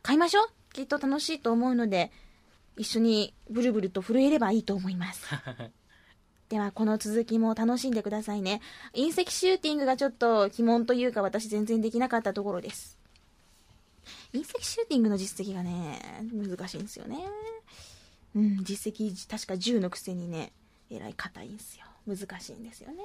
[0.01, 0.47] 買いましょう。
[0.73, 2.11] きっと楽しいと思うので、
[2.77, 5.23] 一緒にブルブルと震えればいいと思います。
[6.49, 8.61] では、この続きも楽しんでくださいね。
[8.93, 12.99] 隕石シューティングがちょっと鬼門というか私全然できなかったところです。
[14.33, 15.99] 隕石シューティングの実績がね、
[16.31, 17.17] 難しいんですよね。
[18.35, 20.51] うん、実績確か10のくせにね、
[20.89, 21.85] えらい硬いんですよ。
[22.07, 23.03] 難しいんですよね。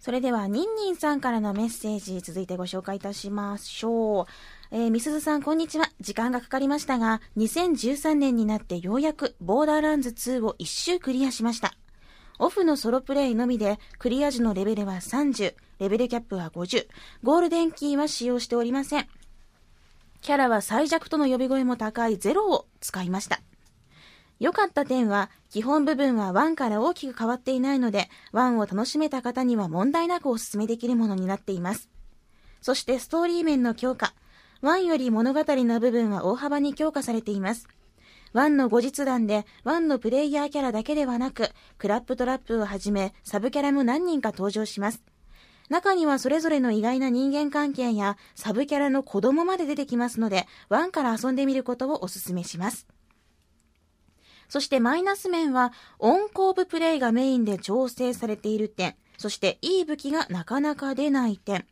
[0.00, 4.26] それでは、ニンニンさんからのメッセージ、続いてご紹介いたしましょう。
[4.74, 5.90] えー、みすずさん、こんにちは。
[6.00, 11.74] 時間がかかりましたが、2013年になってようやく、ボーダーランズ2を1周クリアしました。
[12.38, 16.86] オフのソロプレイのみで、クリア時のレベルは30、レベルキャップは50、
[17.22, 19.06] ゴールデンキーは使用しておりません。
[20.22, 23.42] キャラは最弱との呼び声も高いゼロを使いました。
[24.40, 31.90] 良かった点は、基本部分は1から大きく変わっていないので、1を楽しめた方には問題なくお勧めできるものになっています。
[32.62, 34.14] そしてストーリー面の強化。
[34.62, 37.66] 1より物語の部分は大幅に強化されています。
[38.32, 45.02] 1の後日談で、1のプレイヤーキャラだけではなく、クラップトラップをはじめ、サブキャラも何人か登場します。
[45.68, 52.86] 中にはそれぞれの意外な人間関係やサブキャラの子供まで出てきますので、1から遊んでみることをお勧めします。
[54.48, 61.66] そしてマイナス面は、オンコーブプレイがメインで調整されている点、そしていい武器がなかなか出ない点。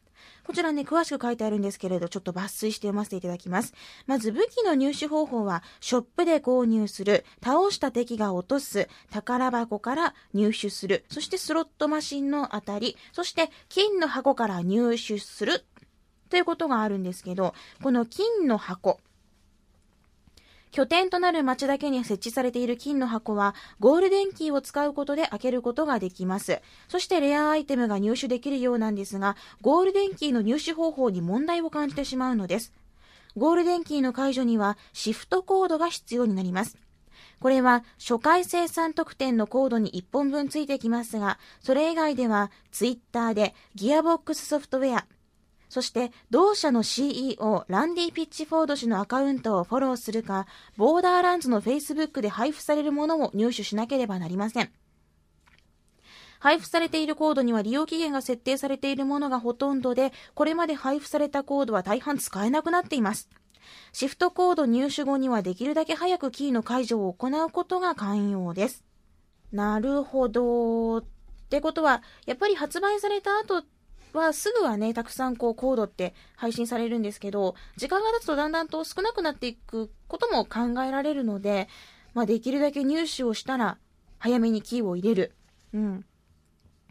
[0.51, 3.73] こちらね、詳しく書いてあるんですけれど、ちょっと抜粋して読ませていただきます。
[4.09, 15.65] まず武器の入手方法は、ショップで購入する、倒した敵が落とす、宝箱から入手する、そしてスロットマシンのあたり、そして金の箱から入手する、
[16.31, 18.99] ということがあるんですけど、この金の箱、
[20.71, 26.61] 拠点となる町だけに設置されている金の箱は、ゴールデンキーを使うことで開けることができます。
[26.89, 32.73] そしてレアアイテムが入手できるようなんですが、ゴールデンキーの入手方法に問題を感じてしまうのです。
[33.37, 36.79] ゴールデンキーの解除には、シフトコードが必要になります。
[37.41, 45.07] これは初回生産特典のコードに1本分ついてきますが、それ以外ではツイッターでギアボックスソフトウェア、
[45.71, 54.71] そして同社の CEO ランディ・ピッチフォード氏のアカウントをフォローするか、ボーダーランズの Facebook で配布されるものを入手しなければなりません。
[56.41, 63.29] 配布されているコードには利用期限が設定されているものがほとんどで、これまで配布されたコードは大半使えなくなっています。
[63.93, 68.85] シフトコード入手後にはできるだけ早くキーの解除を行うことが肝要です。
[69.53, 70.99] なるほど。
[70.99, 71.05] っ
[71.49, 73.63] てことは、やっぱり発売された後
[74.19, 81.69] はすぐはね、たくさんこうコードって配信されるんですけど、時間が経つとだんだんと少なくなっていくことも考えられるので、
[82.15, 83.79] まあ、できるだけ入手をしたら、
[84.19, 85.33] 早めにキーを入れる。
[85.73, 86.05] うん。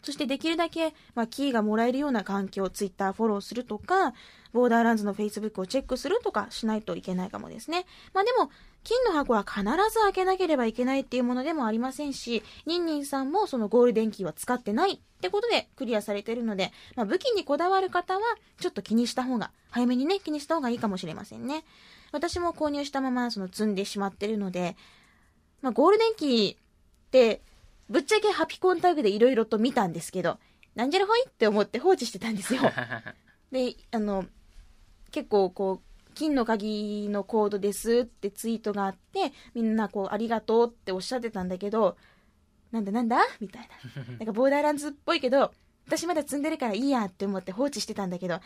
[0.02, 4.14] そしてできるだけ、まあ、キーがもらえるような環境、ツイッターフォローするとか、
[4.54, 7.86] ボーダーランズのフェイスブックをチェックするとかしないといけないかもですね。
[8.14, 8.50] まあでも、
[8.84, 18.22] 金の箱は必ず開けなければいけないっていうものでもありませんし、ニンニンさんもそのゴールデンキーは使ってないってことでクリアされてるので、まあ、武器にこだわる方は
[18.60, 21.66] ちょっと気にした方が、早めにね、気にした方がいいかもしれませんね。
[22.12, 24.76] 私も購入したままその積んでしまってるので、
[25.62, 26.58] まあ、ゴールデンキーっ
[27.12, 27.42] て、
[27.90, 30.38] ぶっちゃけハピコンタグで色々と見たんですけど、
[30.76, 32.62] なんじゃらほいって思って放置してたんですよ。
[33.52, 34.26] で、あの、
[35.12, 35.89] 結構こう、
[36.20, 41.96] 金の鍵のコードですってツイートがあって、みんなこう、ありがとうっておっしゃってたんだけど、
[42.72, 43.20] なんだなんだ？
[43.40, 44.04] みたいな。
[44.20, 45.54] なんかボーダーランズっぽいけど、
[45.88, 48.42] 私まだ積んでるからいいやって思って放置してたんだけど、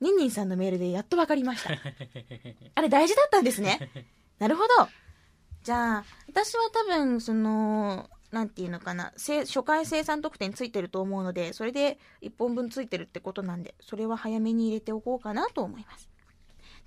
[0.00, 1.70] ニンニンさんのメールでやっと分かりました。
[2.74, 3.90] あれ大事だったんですね。
[4.40, 4.68] なるほど。
[5.62, 16.07] じゃあ、私は多分、その、なんていうのかな、初回生産特典ついてると思うので、それで1本分ついてるってことなんで、それは早めに入れておこうかなと思います。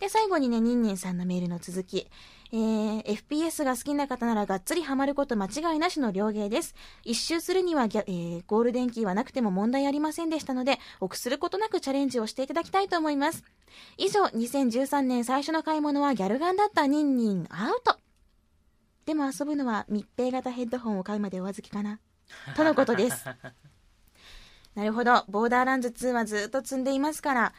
[0.01, 2.07] で、最後にね、ニンニンさんのメールの続き。
[2.51, 6.73] えー、FPS が好きな方ならがっつりハマること間違いなしの両芸です。
[7.03, 13.43] 一周するには、えー、ゴールデンキーはなくても問題ありませんでしたので、臆することなくチャレンジをしていただきたいと思います。
[13.99, 17.95] 以上、2013年最初の買い物はギャルガンだったニンニンアウト。
[19.05, 21.99] でも遊ぶのは密閉型ヘッドホンを買うまでお預けかな。
[22.55, 23.25] とのことです。
[24.73, 25.25] なるほど。
[25.29, 27.53] ボーダーランズ2はずっと積んでいますから、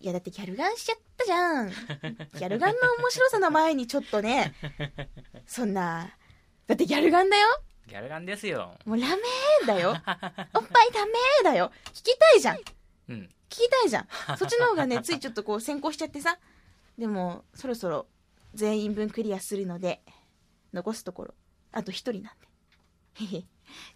[0.00, 1.68] いやだってギャルガンしちゃったじゃん。
[1.70, 4.54] ギャルガンの面白さの前にちょっとね、
[5.46, 6.14] そんな、
[6.66, 7.46] だってギャルガンだよ。
[7.88, 8.76] ギャルガンですよ。
[8.84, 9.90] もうラメーだよ。
[10.54, 11.72] おっぱいダメーだよ。
[11.86, 12.60] 聞きたいじゃん。
[13.08, 13.30] うん。
[13.48, 14.08] 聞きたいじゃん。
[14.36, 16.38] そっちの方がね、ついちょっとこう先行しちゃってさ。
[16.96, 18.06] でも、そろそろ
[18.54, 20.02] 全員分クリアするので、
[20.72, 21.34] 残すところ、
[21.72, 23.44] あと一人なんで。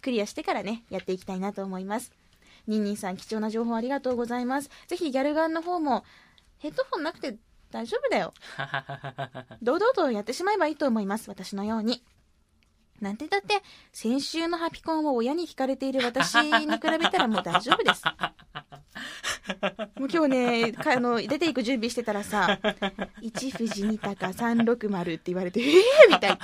[0.01, 2.11] クリアしてからね、やっていきたいなと思います。
[2.67, 4.69] ニンニンさん貴重な情報ありがとうございます。
[4.87, 6.03] ぜひギャルガンの方も
[6.59, 7.37] ヘッドホンなくて
[7.71, 8.33] 大丈夫だよ。
[9.61, 11.29] 堂々とやってしまえばいいと思います。
[11.29, 12.03] 私のように。
[13.03, 13.61] なんてだって、
[13.91, 18.03] 先週のハピコンを親に聞かれている私に比べたらもう大丈夫です。
[19.99, 22.59] もう今日ね、かあの、出ていく準備してたらさ、
[23.21, 25.73] 一富士二鷹360って言われて、えー
[26.09, 26.37] みたいな。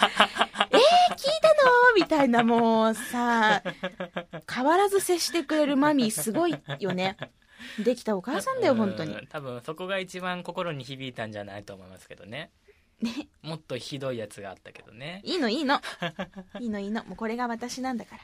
[0.72, 3.64] えー、聞いたのみたいな、もうさ、
[4.54, 7.16] 変わらず接してくれるマミーすごいよね。
[7.84, 9.14] できたお母さんだよ、本当に。
[9.14, 12.52] うん多分そこが一番心に響いたんじゃないと思いますけどね
[13.02, 13.28] ね。
[13.42, 15.80] もっとひどいやつがあったけどねいいのいいの。
[16.60, 17.04] いいの いいの。
[17.06, 18.22] もうこれが私なんだから。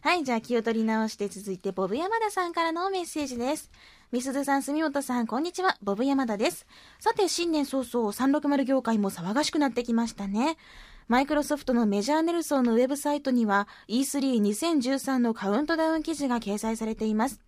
[0.00, 3.70] はい、じゃあ気を取り直して続いて、ボブ山田さんからのメッセージです。
[4.10, 5.76] みすずさん、住本さん、こんにちは。
[5.82, 6.66] ボブ山田です。
[6.98, 10.56] さて、新年早々、360業界も騒がしくなってきましたね。
[11.08, 17.40] マイクロソフトのメジャーネルソンのウェブサイトには E32013 のカウントダウン記事が掲載されています。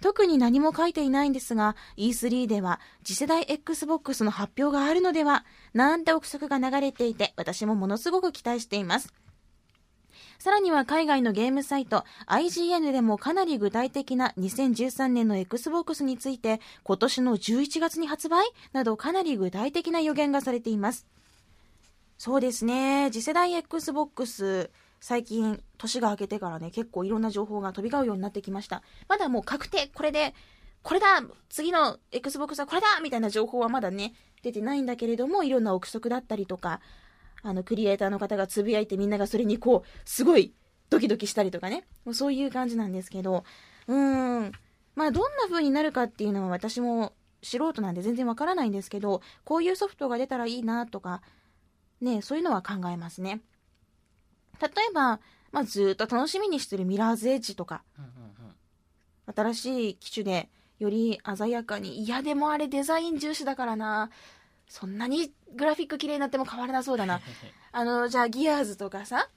[0.00, 9.12] 特に何も書いていないんですが、E3 では次世代 Xbox の発表があるのでは、なんて憶測が流れていて、私もものすごく期待しています。
[10.38, 18.46] さらには海外のゲームサイト IGN でもかなり具体的な2013年の Xbox について今年の11月に発売？
[18.72, 21.06] などかなり具体的な予言がされています。
[22.16, 23.10] そうですね。
[23.12, 28.82] 次世代 Xbox 最近年が明けてからね結構いろんな情報が飛び交うようになってきました。
[29.08, 30.34] まだもう確定これで
[30.82, 36.80] これだ次の Xbox はこれだみたいな情報はまだね出てないんだけれどもいろんな憶測だったりとか
[37.42, 40.54] あの、クリエイターの方がつぶやいてみんながそれにこう、すごい
[40.90, 41.86] ドキドキしたりとかね。
[42.04, 43.44] もうそういう感じなんですけど、
[43.86, 44.52] うーん。
[44.94, 51.22] まあ、どんな風になるかっていうのは私も素人なんで全然わからないんですけど、こういうソフトが出たらいいなとか、
[52.00, 53.40] ね、そういうのは考えますね。
[54.60, 55.20] 例えば、
[55.52, 58.10] まあ、ずーっと楽しみにしてるミラーズエッジとか、うんうん
[58.46, 59.34] うん。
[59.34, 64.10] 新しい機種でより鮮やかに、いやでもあれデザイン重視だからな。
[64.68, 67.20] そんなにグラフィック綺麗になっても変わらなそうだな。
[67.72, 69.28] あの、じゃあギアーズとかさ、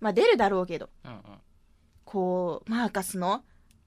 [0.00, 1.20] まあ出るだろうけど、うんうん。
[2.04, 3.42] こう、マーカスの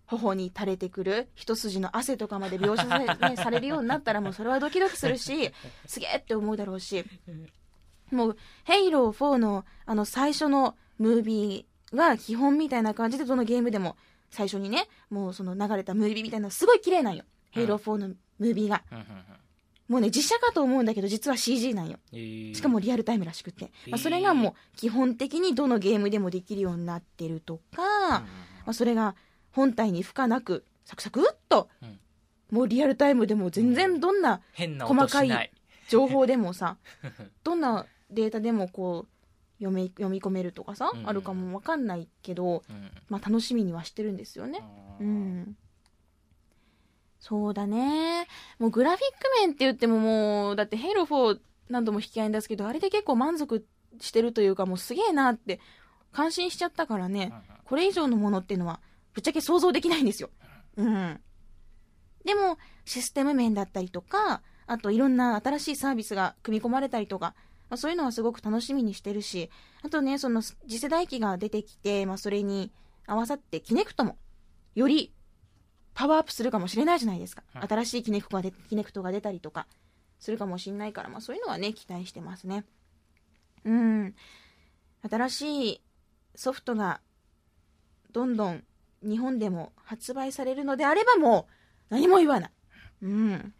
[0.08, 5.52] 頬に垂れてくる一筋の汗とかまで描写され, ね、されるようになったらもうそれはドキドキするし、
[5.86, 7.06] すげえって思うだろうし、
[8.12, 13.98] もう、ヘイロー4のあの最初のムービーが基本みたいな感じでどのゲームでも
[14.30, 17.24] 最初にね、もうその流れたムービーみたいなのすごい綺麗なんよ。
[17.52, 18.84] ヘイロー4のムービーが。
[19.88, 21.98] もうね、実写かと思うんだけど実は CG なんよ。
[22.14, 23.72] えーしかもリアルタイムらしくって。
[23.90, 28.26] まあ、それがもう基本的にどのゲームでもできるようになってるとか、ま
[28.68, 29.16] あ、それが
[29.52, 32.00] 本体に負荷なく、サクサクっと、うん
[32.52, 35.52] もうリアルタイムでも全然どんな変な音しない
[35.88, 36.78] 情報でもさ、
[37.44, 39.20] どんなデータでもこう、
[39.60, 44.64] 読み読み込めるとかさ、うんあるかもわかんないけど、うんまあ楽しみにはしてるんですよね。
[45.00, 45.58] うん。
[47.20, 48.28] そうだね。
[48.60, 53.66] もうグラフィック面って言ってももう、だってヘイロー4何度も引き合いに出すけど、あれで結構満足
[54.00, 55.60] してるというか、もうすげえなって
[56.12, 57.34] 感心しちゃったからね、
[57.66, 58.80] これ以上のものっていうのは、
[59.14, 60.30] ぶっちゃけ想像できないんですよ。
[60.78, 61.20] うん。
[62.26, 67.36] でも、システム面だったりとか、あといろんな新しいサービスが組み込まれたりとか、
[67.70, 69.50] まあ、そういうのはすごく楽しみにしてるし、
[69.84, 72.72] あとね、その次世代機が出てきて、まあ、それに
[73.06, 74.18] 合わさってキネクトも、
[74.76, 75.14] より
[75.94, 77.44] パワーアップするかもしれないじゃないですか。
[77.56, 79.68] うん新しいキネクトが出キネクトが出たりとか
[80.20, 82.66] するかもしれないから、まあ、そういうのはね、期待してますね。
[83.66, 84.16] うん。
[85.10, 85.82] 新しい
[86.36, 87.02] ソフトが
[88.12, 88.64] どんどん
[89.04, 91.54] 日本でも発売されるのであればもう
[91.90, 92.52] 何も言わない。
[93.02, 93.54] うん。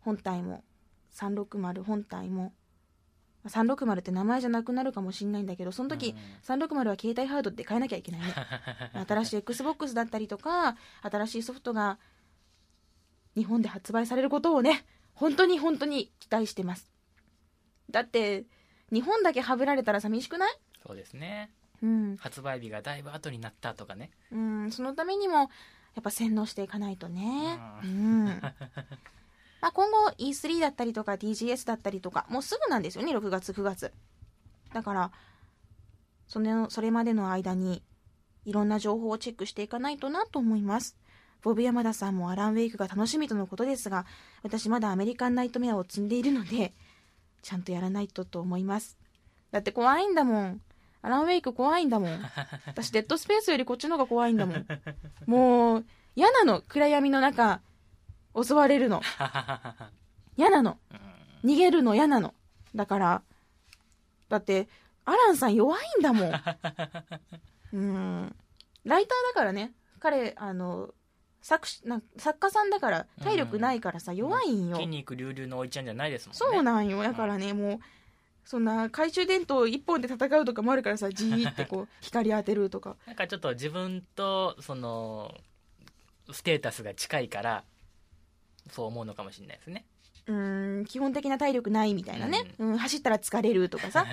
[0.00, 0.64] 本体も、
[1.14, 2.52] 360本体も、
[3.46, 8.34] 360って名前じゃなくなるかもしれないんだけど、その時、360は携帯ハードって変えなきゃいけないね。
[9.06, 11.98] 新しい XBOX だったりとか、新しいソフトが
[13.36, 16.90] 日本で発売されることをね、本当に本当に期待してます。
[17.90, 18.44] だって、
[18.92, 20.58] 日本だけはぶられたら寂しくない？
[20.86, 21.50] そうですね
[21.82, 22.16] うん。
[22.16, 25.44] 発売日がだいぶ後になったとかねうん、そのためにも、や
[26.00, 27.58] っぱ洗脳していかないとね。
[27.82, 28.26] ううん。
[29.64, 33.94] まあ今後 E3 だったりとか TGS だったりとか、もうすぐなんですよね、6月、9月。
[34.74, 35.10] だから、
[36.28, 37.82] その、それまでの間に、
[38.44, 40.98] いろんな情報をチェックしていかないとなと思います。
[41.40, 44.04] ボブ山田さんもアランウェイクが楽しみとのことですが、
[44.42, 46.74] 私まだアメリカンナイトメアを積んでいるので、
[47.40, 48.98] ちゃんとやらないとと思います。
[49.50, 50.60] だって怖いんだもん。
[51.00, 52.20] アランウェイク怖いんだもん。
[52.66, 54.66] 私、デッドスペースよりこっちの方が怖いんだもん。
[55.24, 55.84] もう、
[56.16, 56.60] 嫌なの。
[56.68, 57.62] 暗闇の中、
[58.34, 59.02] 襲われるの。
[60.36, 60.78] 嫌なの。
[61.44, 62.34] 逃げるの嫌なの。
[62.74, 63.22] だから、
[64.28, 64.68] だって、
[65.04, 66.32] アランさん弱いんだもん。
[67.72, 68.36] うん。
[68.84, 69.72] ライターだからね。
[70.00, 70.94] 彼、あの、
[71.42, 74.76] 作詞な作家さんだから、体力ないからさ、弱いんよ。
[74.76, 77.02] 筋肉隆々のおいちゃんじゃないですもんねそうなんよ。
[77.02, 77.78] だからね、もう、
[78.44, 82.96] そんな懐中電灯一本で戦うとかもあるからさ、じーってこう、 光当てるとか。
[83.06, 85.34] なんかちょっと自分とその
[86.30, 87.64] ステータスが近いから
[88.70, 89.84] そう思うのかもしれないですね。
[90.26, 92.78] うーん基本的な体力ないみたいなね、うん。
[92.78, 94.06] 走ったら疲れるとかさ。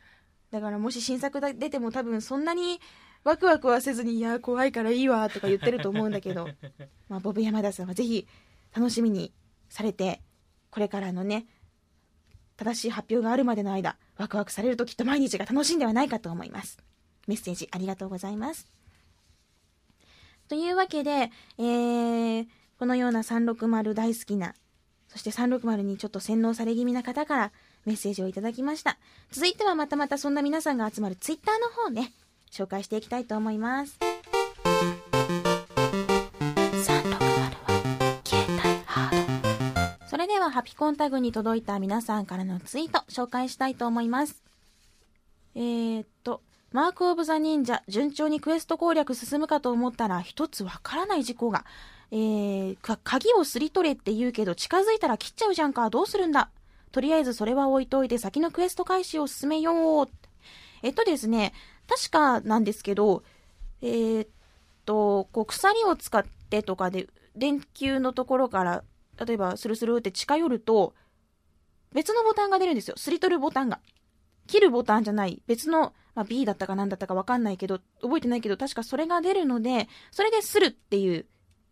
[0.50, 2.80] だからもし新作が出ても多分そんなに
[3.22, 6.48] ワクワクはせずにいや怖いからいいわとか言ってると思うんだけど。
[7.08, 8.26] まあボブ山田さんはぜひ
[8.74, 9.32] 楽しみに
[9.68, 10.22] されて
[10.70, 11.46] これからのね
[12.56, 16.78] 正しい発表があるまでの間ワクワクされるときっと毎日が楽しいんではないかと思います。
[17.26, 18.66] メッセージありがとうございます。
[20.48, 22.48] というわけで、えー、
[22.78, 24.54] このような360大好きな
[25.08, 27.52] そして360にちょっと洗脳され気味な方から
[27.86, 28.98] メッセージをいただきました。
[29.30, 32.12] 続いてはまたまたそんな皆さんが集まるツイッターの方ね、
[32.52, 33.98] 紹介していきたいと思います。
[40.06, 44.42] それではハピコンタグに届いた皆さんからのツイート紹介したいと思います。
[45.54, 51.64] えー、っと、マーク・オブ・ザ・忍者、順調にクエスト攻略進むかと思ったら、一つわからない事項が。
[52.10, 56.50] えー、か、鍵をすり取れって言うけど、近づいたら切っちゃうじゃんか、どうするんだ？
[56.90, 60.08] とりあえずそれは置いといて、先のクエスト開始を進めよう。
[60.82, 61.52] えっとですね、
[61.86, 63.22] 確かなんですけど、
[63.82, 64.28] えー、っ
[64.86, 68.84] と、こう、鎖を使ってとかで、電球のところから、
[69.24, 70.94] 例えば、スルスルって近寄ると、
[71.92, 72.96] 別のボタンが出るんですよ。
[72.96, 73.80] すり取るボタンが。
[74.46, 81.26] 切るボタンじゃない、別の、まあ、B だったか何だったかわかんないけど、覚えてないけど、確かそれが出るので、それでするっていう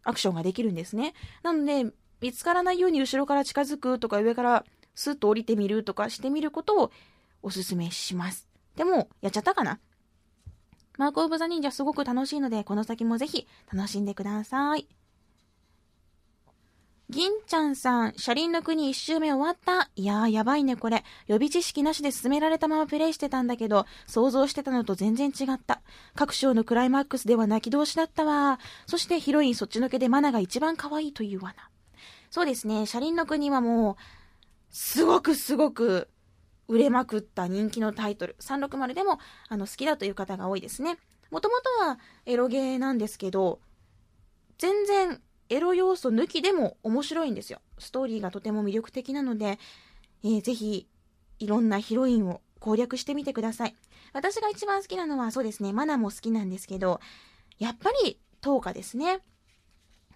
[0.06, 1.12] アクションができるんですね。
[1.42, 6.90] なので、見つからないように後ろから近づくとか、上からスッと降りてみるとかしてみることを
[7.42, 8.48] おすすめします。
[8.76, 9.78] でも、やっちゃったかな？
[10.96, 14.88] マークオブザ忍者すごく楽しいので、この先もぜひ楽しんでください。
[17.08, 19.90] 銀ちゃんさん、車輪の国一周目終わった。
[19.94, 21.04] いやー、やばいね、これ。
[21.28, 25.82] 予備知識なしで進められたままプレイしてたんだけど、想像してたのと全然違った。
[26.16, 28.58] 各章のクライマックスでは泣き通しだったわ。
[28.86, 31.70] そしてヒロインそっちのけでマナが一番可愛いという罠。
[32.28, 33.96] そうですね、車輪の国はもう、
[34.70, 36.08] すごくすごく
[36.66, 38.34] 売れまくった人気のタイトル。
[38.40, 40.98] 360でもあの好きだという方が多いですね。
[41.30, 43.60] もともとはエロゲーなんですけど、
[44.58, 47.60] 全然エロ要素抜きでも面白いんですよ。
[47.78, 49.58] ストーリーがとても魅力的なので、
[50.24, 50.88] えーぜひ
[51.38, 53.76] いろんなヒロインを攻略してみてください。
[54.12, 57.00] 私が一番好きなのはそうですね、マナも好きなんですけど、
[57.58, 59.20] やっぱりトーカですね。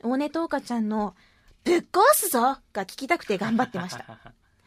[0.03, 1.15] 大根トーカちゃんの
[1.65, 4.19] ぶっ壊すぞが聞きたくて頑張ってました。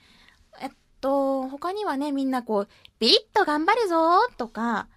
[0.61, 0.69] えっ
[1.01, 2.67] と、他にはね、みんなこう、
[2.99, 4.87] ビリッと頑張るぞとか、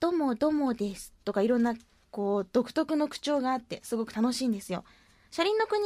[0.00, 1.74] どうもどうもですとかいろんな、
[2.16, 4.84] こう、独特の口調があって、すごく楽しいんですよ。
[5.30, 5.82] 車輪の国、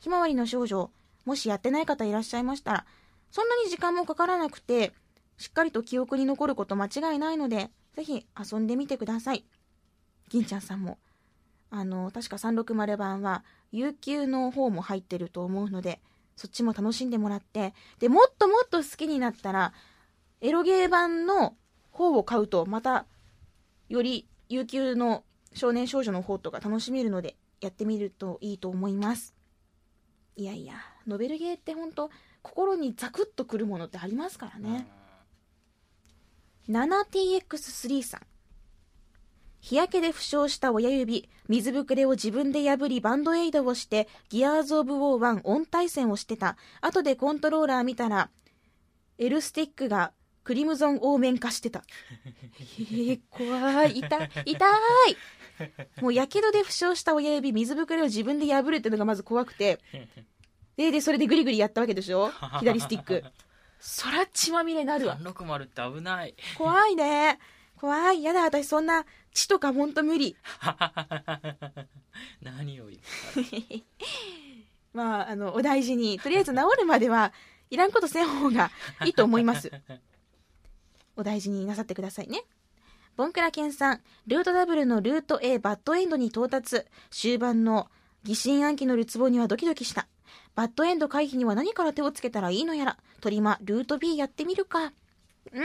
[0.00, 0.90] ひまわりの少女、
[1.24, 2.86] もしやってない方いらっしゃいましたら、
[3.30, 4.92] そんなに時間もかからなくて、
[5.36, 9.44] しっかりと記憶に残ること間違いないので、ぜひ遊んでみてください。
[10.28, 10.98] 銀ちゃんさんも。
[11.70, 16.00] あの、確か360版は、有給の方も入ってると思うので、
[16.34, 19.72] そっちも楽しんでもらって、で、もっともっと好きになったら、
[20.40, 21.54] エロゲー版の
[21.92, 23.06] 方を買うと、また、
[23.88, 25.22] より有給の
[25.54, 29.34] 少年少女の方とか楽しめるので、やってみるといいと思います。
[30.36, 30.74] いやいや、
[31.06, 32.10] ノベルゲーって本当
[32.42, 34.86] 心にザクッとくるものってありますからね。
[36.68, 38.20] 7TX3 さん。
[39.60, 46.56] 日焼けで負傷した親指、水ぶくれを自分で破りバンドエイドをして、ギアーズ・オブ・ウォー1オン対戦をしてた。
[46.80, 48.30] 後でコントローラー見たら、
[49.18, 50.12] L スティックが
[50.44, 51.82] クリムゾンオーメン化してた。
[52.80, 53.98] えー、 怖い。
[53.98, 54.30] 痛い。
[54.46, 55.16] 痛い。
[56.00, 59.78] もう、やけどで負傷した親指、水ぶくれを自分で破るっていうのがまず怖くて。
[60.76, 62.30] で、で、それでグリグリやったわけでしょ？
[62.60, 63.24] 左スティック。
[63.80, 65.16] そら血まみれになるわ。
[65.18, 66.34] 360って危ない。
[66.56, 67.38] 怖いね。
[67.76, 68.22] 怖い。
[68.22, 70.36] やだ、私そんな血とかほんと無理。
[72.42, 73.00] 何を言う
[74.96, 76.18] まあ、あの、お大事に。
[76.18, 77.32] とりあえず治るまでは、
[77.70, 78.70] いらんことせん方が
[79.04, 79.70] いいと思います。
[81.16, 82.42] お大事になさってくださいね。
[83.18, 86.84] ボンクラケンさん、ルートダブルのルート A バッドエンドに到達。
[87.10, 87.88] 終盤の
[88.22, 90.06] 疑心暗鬼のるつぼにはドキドキした。
[90.54, 92.96] バッドエンド回避には何から手をつけたらいいのやら。
[93.20, 94.84] トリマ、ルート B やってみるか。
[94.84, 95.62] うーん、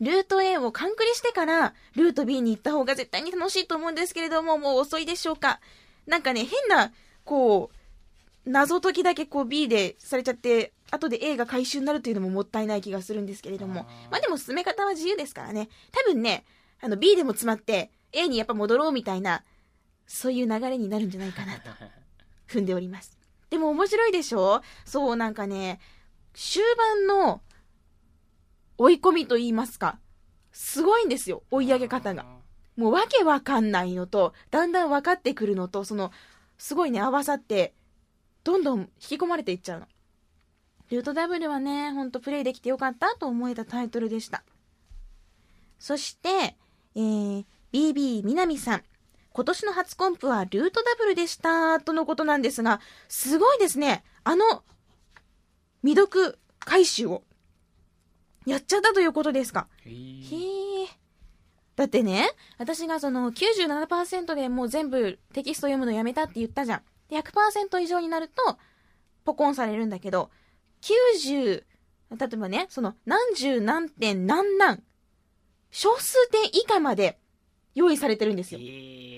[0.00, 5.60] ルート A をカンクリしてから、ルート B に行った方が絶対に楽しいと思うんですけれども、もう遅いでしょうか。
[6.06, 6.92] なんかね、変な、
[7.24, 15.68] こう、謎解きだけこう B でされちゃって、後で A が回収になるというのももったいない気がするんですけれどもまあでも進め方は自由ですからね。
[15.92, 16.44] 多分ね、
[16.80, 19.42] あの B でも詰まって A にやっぱ戻ろうみたいな、
[20.06, 21.70] そういう流れになるんじゃないかなと
[22.48, 23.16] 踏んでおります。
[23.50, 24.62] でも面白いでしょ？
[24.84, 25.80] そうなんかね、
[26.34, 27.40] 終盤の
[28.78, 29.98] 追い込みと言いますか、
[30.52, 32.26] すごいんですよ、追い上げ方が。。
[32.76, 36.10] もうわけわかんないのと、だんだん分かってくるのと、その、
[36.58, 37.72] すごいね、合わさって、
[38.42, 39.86] どんどん引き込まれていっちゃうの。
[40.90, 44.42] ルートダブルはね、ほんとプレイできてよかったと思えたタイトルでした。
[45.78, 46.56] そして、
[46.94, 48.82] えー、BB みなみさん。
[49.32, 54.04] 今年の初コンプはルートダブルでした、とのことなんですが、すごいですね。
[54.22, 54.62] あの、
[55.82, 57.22] 未読回収を、
[58.46, 59.66] やっちゃったということですか。
[59.84, 60.86] へえ。
[61.74, 66.82] だってね、私がその97%でもう全部テキスト読むのやめたって言ったじゃん。
[67.08, 68.56] で、100%以上になると、
[69.24, 70.30] ポコンされるんだけど、
[70.84, 71.64] 90、
[72.10, 74.82] 例えばね、その何十何点何何、
[75.70, 77.18] 小数点以下まで
[77.74, 78.60] 用意されてるんですよ。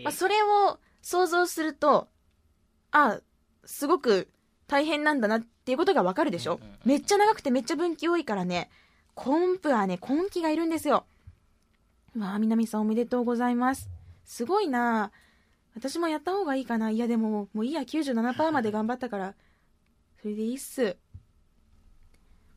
[0.05, 2.09] まあ、それを想像すると、
[2.93, 3.21] あ、
[3.65, 4.29] すごく
[4.69, 8.71] 大変なんだなっていうことがわかるでしょ、めっちゃ長くてめっちゃ分岐多いからね、
[9.17, 11.05] コンプはね、根気がいるんですよ。
[12.17, 13.91] わあ、南さんおめでとうございます。
[14.25, 15.11] すごいな
[15.77, 19.35] 私もやった方がいいかないやでも、もういいや、97%まで頑張ったから、
[20.23, 20.97] それでいいっす。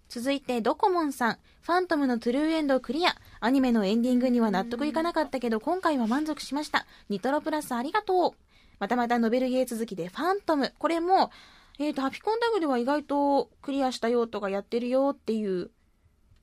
[0.10, 1.38] 続いて、ドコモンさん。
[1.62, 3.16] ファントムのトゥルーエンドクリア。
[3.40, 6.88] アニメのエンディングには納得いかなかったけど、今回は満足しました。
[7.10, 8.32] ニトロプラスありがとう。
[8.80, 10.74] またまたノベルゲー続きでファントム。
[10.80, 11.30] これも、
[11.78, 15.70] えっ、と、ハピコンタグでは意外とクリアしたよとかやってるよっていう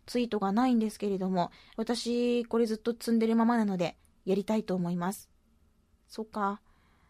[0.07, 5.29] ツイートがないんですけれども、私、これずっと積んでるままなので、やりたいと思います。
[6.07, 6.61] そっか。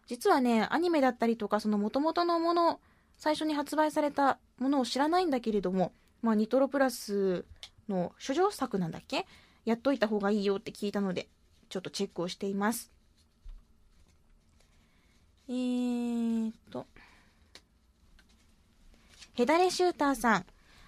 [0.07, 2.79] 実はね、アニメだったりとか、その元々のもの、
[3.15, 5.91] 最初に発売されたものを知らないんだけれども、
[6.21, 7.45] まあ、ニトロプラス
[7.87, 9.25] の諸女作なんだっけ？
[9.65, 11.27] やっといた方がいいよって聞いたので、
[11.69, 12.91] ちょっとチェックをしています。
[15.49, 16.85] えーっと、
[19.33, 20.45] ヘダレシューターさん。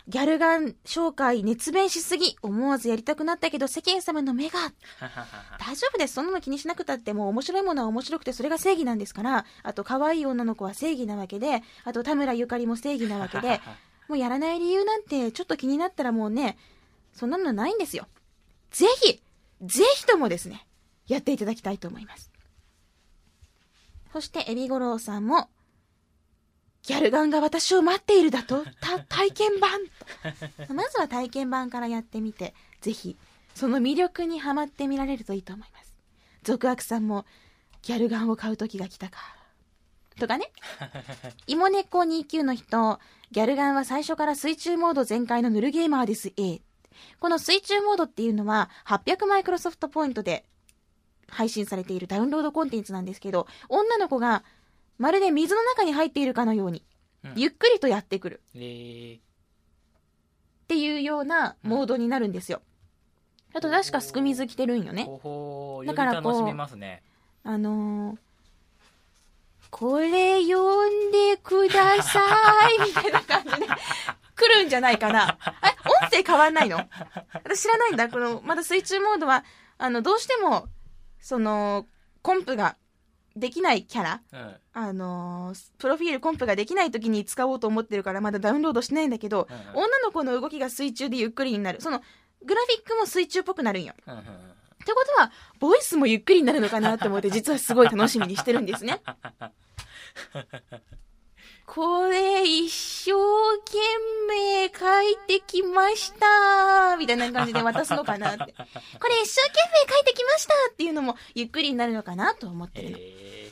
[0.08, 2.36] ギャルガン紹介熱弁しすぎ。
[2.42, 4.58] 思わずやりたくなったけど世間様の目が。
[5.60, 6.16] 大丈夫です。
[6.16, 9.46] そんなの気にしなくたってもう面白いものは面白くてそれが正義なんですから。
[9.62, 13.62] あと可愛い女の子は正義なわけで、あと田村ゆかりも正義なわけで、
[14.10, 16.58] もうやらない理由なんてちょっと気になったらもうね、
[17.14, 18.08] そんなのないんですよ。
[18.72, 19.22] ぜひ、
[19.62, 20.66] ぜひともですね、
[21.08, 22.32] やっていただきたいと思います。
[24.12, 25.50] そして、エビゴロウさんも、
[26.82, 29.80] ギャルガンが私を待っているだとた、 体験版
[30.68, 33.16] とまずは体験版からやってみて、ぜひ、
[33.54, 35.94] その魅力にはまってみられるといいと思います。
[36.42, 37.26] 続悪さんも、
[37.84, 39.39] ギャルガンを買う時が来たか。
[40.20, 40.52] とかね。
[41.48, 43.00] 芋猫29の人、
[43.32, 46.62] ギャルガンは最初から水中モード全開のヌルゲーマーです、A。
[47.20, 50.46] この水中モードっていうのは、800マイクロソフトポイントで
[51.28, 54.44] 配信されているダウンロードコンテンツなんですけど、女の子が
[54.98, 56.84] まるで水の中に入っているかのように、
[57.24, 59.22] うんゆっくりとやってくるえーっ
[60.70, 62.62] ていうようなモードになるんですよ。
[63.54, 65.06] あと確かすく水着てるんよね。
[65.86, 66.50] だからこう。
[67.44, 68.18] あのー、
[69.70, 72.22] これ読んでくださ
[72.70, 73.68] いみたいな感じで
[74.36, 75.38] 来るんじゃないかな。
[75.64, 75.68] え、
[76.06, 76.78] 音声変わんないの？
[77.34, 78.10] 私知らないんだ。
[78.10, 79.44] この、まだ水中モードは、
[79.78, 80.68] あの、どうしても、
[81.20, 81.86] その、
[82.22, 82.78] コンプが
[83.36, 84.56] できないキャラ、うん。
[84.74, 91.82] あのープロフィールコンプができない時に使おうと思ってるからまだダウンロードしてないんだけど、うん女の子の動きが水中でゆっくりになる。
[91.82, 92.02] その、
[92.44, 93.94] グラフィックも水中っぽくなるんよ。
[94.90, 99.02] ってことは、ボイスもゆっくりになるのかなと思って、実はすごい楽しみにしてるんですね。
[101.68, 103.12] これ、一生
[103.66, 103.78] 懸
[104.28, 108.40] 命書いてきましたみたいな感じで渡すのかなって。
[108.40, 112.98] これ一生懸命書いてきましたっていうのもゆっくりになるのかなと思ってるの。
[113.00, 113.52] え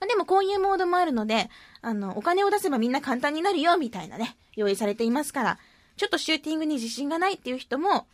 [0.00, 1.50] まあ、でもこういうモードもあるので、
[1.82, 5.58] あの、お金を出せばみんな簡単になるよみたいなね、用意されていますから、
[5.96, 8.08] ちょっとシューティングに自信がないっていう人も、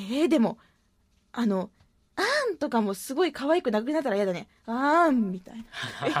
[0.00, 0.58] えー、でも、
[1.32, 1.70] あの、
[2.16, 4.48] あーんとかもすごい可愛くなくなったら嫌だね。
[4.66, 5.64] あーんみたいな。
[6.06, 6.14] えー、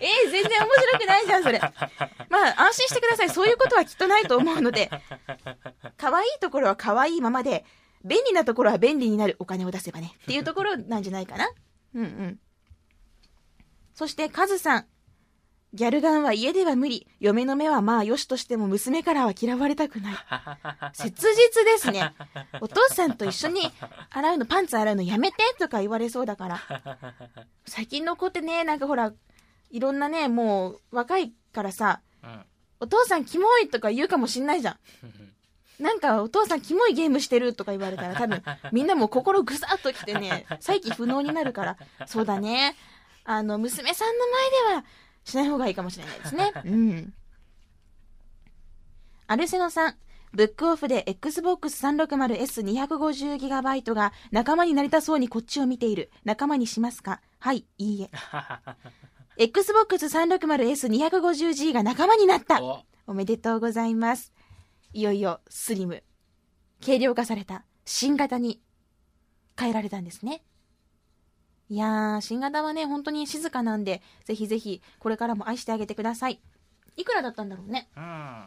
[0.00, 1.58] えー全然面白くないじゃん、それ。
[1.58, 1.68] ま
[2.50, 3.30] あ、安心してください。
[3.30, 4.90] そういうことはきっとないと思うので、
[5.96, 7.64] 可愛いところは可愛いままで、
[8.04, 10.14] 便利なところは便利になるお金を出せばね。
[10.22, 11.50] っていうところなんじゃないかな。
[11.94, 12.40] うんうん。
[13.94, 14.86] そして、カズさん。
[15.74, 17.06] ギャルガンは家では無理。
[17.20, 20.14] 嫁の目はまあよしとしても娘からは嫌われたくない。
[20.94, 22.14] 切実ですね。
[22.60, 23.70] お父さんと一緒に
[24.10, 26.60] 洗うの、パンツ洗うのやめてとか言われそうだから。
[27.66, 29.12] 最近の子ってね、なんかほら、
[29.70, 32.44] いろんなね、もう若いからさ、うん
[32.80, 35.82] お父さんキモいとか言うかもしんないじゃん。
[35.82, 38.42] なんかお父さんキモいゲームしてるとか言われたら多分
[38.72, 42.76] みんなもう心ぐさっときてね、再起不能になるから、そうだね。
[43.24, 44.84] あの、娘さんの前では
[45.28, 46.52] しない方がいいかもしれないですね。
[46.64, 47.12] うん。
[49.26, 49.96] アルセノさん、
[50.32, 56.10] ブックオフで Xbox360S250GB が仲間になりたそうにこっちを見ている。
[56.24, 57.20] 仲間にしますか？
[57.38, 58.10] はい、いいえ。
[59.44, 64.32] Xbox360S250G が仲間になったおおめでとうございます。
[64.94, 66.02] いよいよスリム、
[66.84, 68.62] 軽量化された新型に
[69.58, 70.42] 変えられたんですね。
[71.70, 76.40] いやー、新型はね、本当に静かなんで、ぜひぜひこれからも愛してあげてください。
[76.96, 77.88] いくらだったんだろうね？
[77.96, 78.46] うん。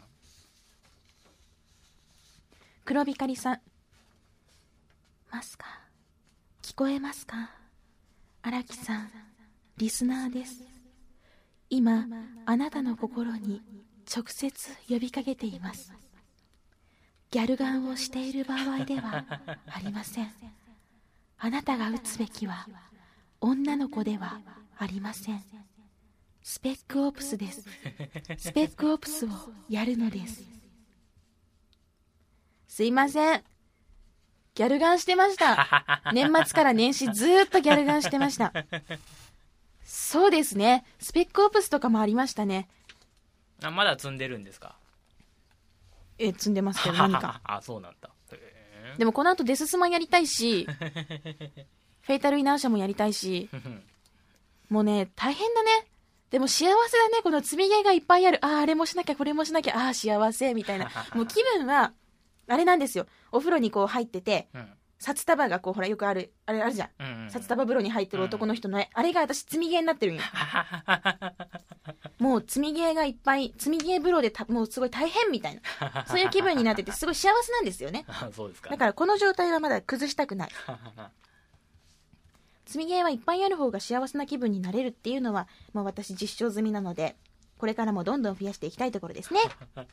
[2.84, 3.60] 黒光さん。
[5.30, 5.66] ますか？
[6.62, 7.50] 聞こえますか？
[8.42, 9.10] 荒木さん、
[9.76, 10.62] リスナーです。
[11.70, 12.06] 今、
[12.44, 13.62] あなたの心に
[14.12, 14.52] 直接
[14.88, 15.92] 呼びかけています。
[17.30, 19.24] ギャルガンをしている場合では
[19.66, 20.32] ありません。
[21.38, 22.66] あなたが打つべきは
[23.44, 24.40] 女の子では
[24.78, 25.42] ありません。
[26.42, 27.62] スペックオプスです。
[28.38, 29.28] スペックオプスを
[29.68, 30.42] やるのです。
[32.68, 33.42] すいません。
[34.54, 36.02] ギャルガンしてました。
[36.14, 38.52] 年末から年始ずーっとギャルガンしてました。
[39.84, 40.84] そうですね。
[41.00, 42.68] スペックオプスとかもありましたね。
[43.62, 44.76] あまだ積んでるんですか？
[46.18, 47.40] え、積んでますけど何か。
[47.44, 48.10] あ、そうなんだ。
[48.32, 50.66] へでもこの後デススマやりたいし、
[52.12, 53.80] フェイタルイナーシャもやりたいし、ー
[54.68, 55.86] もうね、大変だね。
[56.30, 57.22] でも幸せだね。
[57.22, 58.44] この積み毛がいっぱいある。
[58.44, 60.90] ああ、あれもしなきゃ、これもしなきゃ、ああ、幸せ、みたいな。
[61.14, 61.92] もう気分は、
[62.48, 63.06] あれなんですよ。
[63.30, 66.90] お風呂にこう入ってて、うん札束がこう、ほら、よくある、あれあるじゃん。
[67.00, 70.22] うんうん札束風呂に入ってる男の人の絵、あれが私積み毛になってるんよ。
[72.20, 76.04] もう積み毛がいっぱい、積み毛風呂でたもうすごい大変みたいな。
[76.06, 78.04] そういう気分になってて、すごい幸せなんですよね。
[78.06, 78.70] あそうですか。
[78.70, 80.50] だからこの状態はまだ崩したくない。
[82.72, 87.16] 積み毛はいっぱいある方が幸せな気分になれるっていうのは、もう私実証済みなので、
[87.58, 89.40] これからもどんどん増やしていきたいところですね。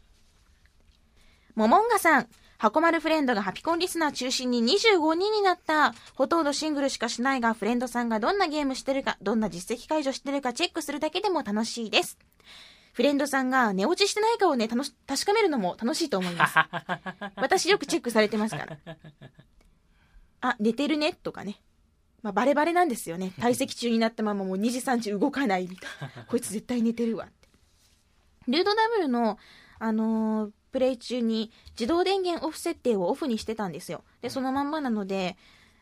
[1.55, 2.27] モモンガさん、
[2.57, 5.93] 箱丸フレンドがハピコンリスナー中心に25人になった。
[6.15, 12.17] ほとんどシングルしかしないが、フレンドさんがどんなゲームしてるか、どんな実績解除してるかチェックするだけでも楽しいです。
[12.93, 16.55] フレンドさんが寝落ちしてないかをね、楽し確かめるのも楽しいと思います。
[17.35, 18.77] 私よくチェックされてますから。
[20.41, 21.61] あ、寝てるねとかね。
[22.21, 23.33] まあ、バレバレなんですよね。
[23.39, 26.25] 退席中になったままもう2時3時動かないみたいな。
[26.27, 27.49] こいつ絶対寝てるわって。
[28.47, 29.37] ルードダブルの、
[29.79, 34.03] あのープレイ中に自動電源オフ設定をオフにしてたんですよ。
[34.21, 35.37] で、そのまんまなので、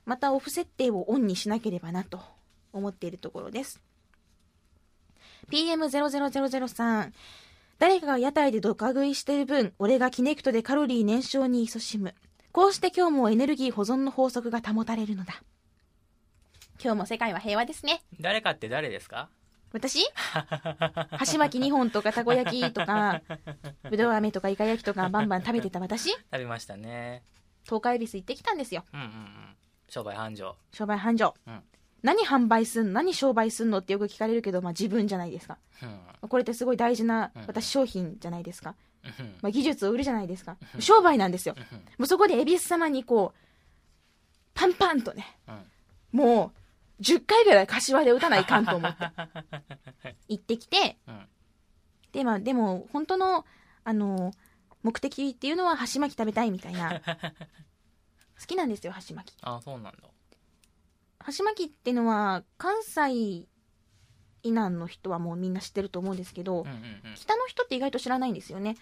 [0.05, 2.21] またオフ設定をオンにしなければなと
[2.71, 3.81] 思っているところです。
[5.51, 7.13] PM0000 さん。
[7.79, 12.15] 誰かが屋台でドカ食いしてる分、俺がキネクトでカロリー燃焼に勤しむ。
[12.51, 15.43] こうして今日もエネルギー保存の法則が保たれるのだ。
[16.84, 18.01] 今日も世界は平和ですね。
[18.21, 19.30] 誰かって誰ですか？
[19.73, 19.99] 私？
[21.17, 23.21] 箸巻き2本とかたこ焼きとか、
[23.89, 26.11] ぶどう飴とかイカ焼きとかバンバン食べてた私？
[26.11, 27.23] 食べましたね。
[27.65, 28.86] 東海恵比寿行ってきたんですよ。
[28.93, 29.55] うんうんうん。
[29.89, 30.55] 商売繁盛。
[30.71, 31.34] 商売繁盛。
[31.47, 31.63] うん
[32.03, 35.57] 何販売すんの何商売すんのってよく聞かれるけど、まあ自分じゃないですか。
[35.82, 35.86] う
[36.25, 38.75] んこれってすごい大事なうん私商品じゃないですか。
[39.03, 40.57] うんまあ技術を売るじゃないですか。
[40.80, 41.55] 商売なんですよ。
[41.57, 41.63] うん
[41.97, 43.39] もうそこで恵比寿様にこう、
[44.53, 45.71] パンパンとね、うん
[46.13, 46.59] もう
[47.02, 49.04] 10回ぐらい柏で打たないかんと思って。
[50.28, 51.28] 行ってきて、うん
[52.12, 53.45] で、まあでも本当の、
[53.84, 54.32] あの、
[54.82, 57.02] 目的っていうのは箸巻き食べたいみたいな。
[58.39, 59.38] 好きなんですよ、箸巻き。
[59.41, 59.93] あ、そうなんだ。
[61.20, 68.78] 箸巻きっていうのは関西以南の人はもうみんな知ってると思うんですけど、うんうんうん北の人って意外と知らないんですよね。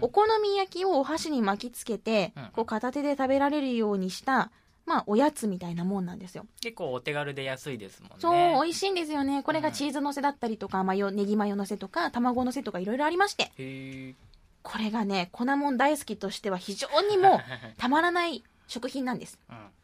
[0.00, 4.52] お好み焼きをお箸に巻きつけて、うんこう片手で食べられるようにした、
[4.92, 6.44] まあおやつみたいなもんなんですよ。
[6.60, 8.16] 結構お手軽で安いですもんね。
[8.18, 9.42] そう、美味しいんですよね。
[9.42, 14.14] これがチーズのせだったりとか、マヨ、ネギマヨのせとか、卵のせとかいろいろありまして。
[14.62, 17.40] これがね、粉もん大好きとしては非常にもう
[17.78, 19.38] たまらない食品なんです。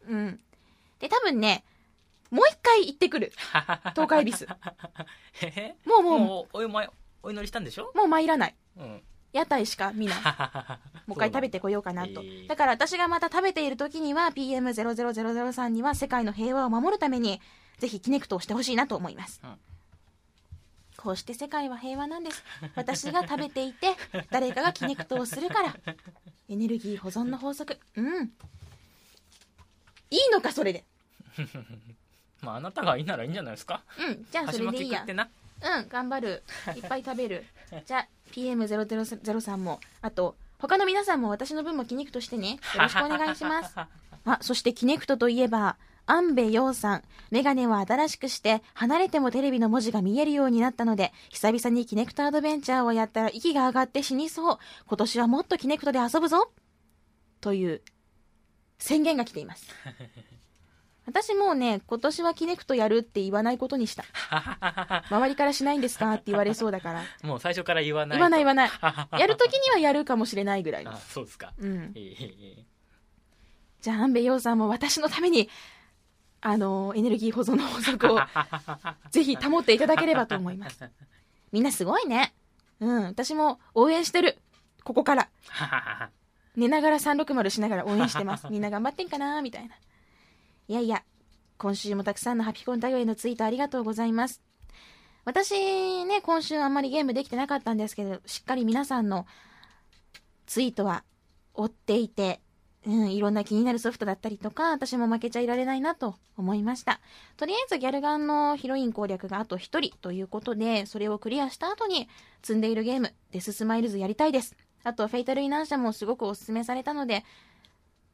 [0.06, 0.14] うん。
[0.14, 0.40] うん。
[0.98, 1.64] で、多分ね、
[2.30, 3.32] もう一回行ってくる。
[3.96, 4.46] 東海恵比寿。
[5.40, 6.88] へへもうもう、ももうおお
[7.22, 7.90] お祈りしたんでしょ？
[7.94, 8.54] う参らない。
[8.76, 9.02] うん。
[9.32, 10.16] 屋台しか見ない。
[11.06, 12.44] もう一回食べてこようかなとそうなんだへ。
[12.44, 17.40] ーだから私がまた食べている時には PM00003 には世界の平和を守るために
[17.78, 19.40] ぜひキネクトをしてほしいなと思います。
[19.42, 19.58] うん
[20.98, 22.42] こうして世界は平和なんです。
[22.74, 23.94] 私が食べていて
[24.32, 25.76] 誰かがキネクトをするから。
[26.48, 27.78] エネルギー保存の法則。
[27.94, 28.32] うん。
[30.10, 30.84] いいのかそれで。
[32.42, 34.26] まあ、あなたがいいならいいんじゃないですかうん。
[34.28, 35.28] じゃあそれでいいやき食ってな。
[35.62, 36.42] うん、頑張る。
[36.74, 37.46] いっぱい食べる。
[37.84, 42.58] じゃあ、PM003 も、あと、他の皆さんも私の分もキネクトしてね。
[42.74, 43.74] よろしくお願いします。
[44.24, 45.76] あ、そしてキネクトといえば、
[46.06, 54.58] アンベヨウさん、メガネは新しくして、離れてもテレビの文字が見えるようになったので、久々にキネクトアドベンチャーをやったら息が上がって死にそう。
[54.86, 56.50] 今年はもっとキネクトで遊ぶぞ。
[57.40, 57.82] という
[58.78, 59.66] 宣言が来ています。
[61.08, 64.04] 私もうね、今年はキネクトやるって言わないことにした。
[65.08, 67.02] 周りからしないんですかって言われそうだから。
[67.26, 68.70] もう最初から言わない言わない言わない。
[69.18, 70.96] やるときにはやるかもしれないぐらいのあ。
[70.98, 71.94] そうですかうん。
[73.80, 75.48] じゃあ、安部陽さんも私のために、
[76.42, 78.20] あの、エネルギー保存の法則を
[79.10, 80.90] ぜひ保っていただければと思います。
[81.52, 82.34] みんなすごいね。
[82.80, 83.04] うん。
[83.04, 84.36] 私も応援してる。
[84.84, 85.30] ここから。
[86.54, 88.46] 寝ながら360しながら応援してます。
[88.50, 89.74] みんな頑張ってんかなみたいな。
[90.68, 91.02] いやいや、
[91.56, 94.42] 今週もたくさんのハピコンタグへのツイートありがとうございます。
[95.24, 99.26] 私ね、今週あんまりゲームできてなかったんですけど、しっかり皆さんの
[100.44, 101.04] ツイートは
[101.54, 102.42] 追っていて、
[102.86, 107.00] うん、いろんな気になるソフトだったりとか、私も負けちゃいられないなと思いました。
[107.38, 112.10] とりあえずギャルガンのヒロイン攻略があと1人ということで、それをクリアした後に
[112.42, 114.54] 積んでいるゲーム、デススマイルズやりたいです。
[114.84, 117.24] あと、フェイタルイナンシャもすごくおすすめされたので、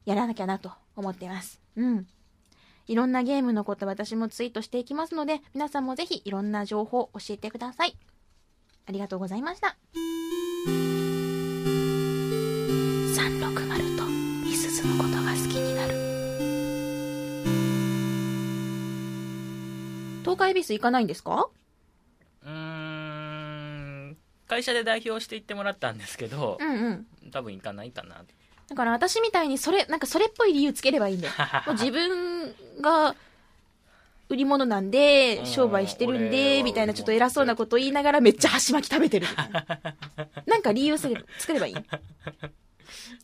[0.05, 1.61] やらなきゃなと思っています。
[1.75, 2.07] うん。
[2.87, 7.97] いろんなゲームのこと私もツイートしていきますので、皆さんもぜひいろんな情報を教えてください。
[8.87, 9.75] ありがとうございました。
[13.15, 14.05] 360と
[14.45, 15.95] みすずのことが好きになる。
[20.21, 21.49] 東海ビス行かないんですか？
[22.43, 24.17] うーん
[24.47, 27.07] 会社で代表して行ってもらったんですけどう、んうん。
[27.31, 28.23] 多分行かないかな
[28.67, 31.33] だから私みたいにそれ、なんかそれっぽい理由つければいいんだよ。
[31.67, 33.15] もう自分が
[34.27, 39.93] 売り物なんで、うん商売してるん俺で、はみたいなちょっと偉そうなこと言いながらめっちゃ箸巻き食べてるな。
[40.47, 41.75] なんか理由すれ作ればいい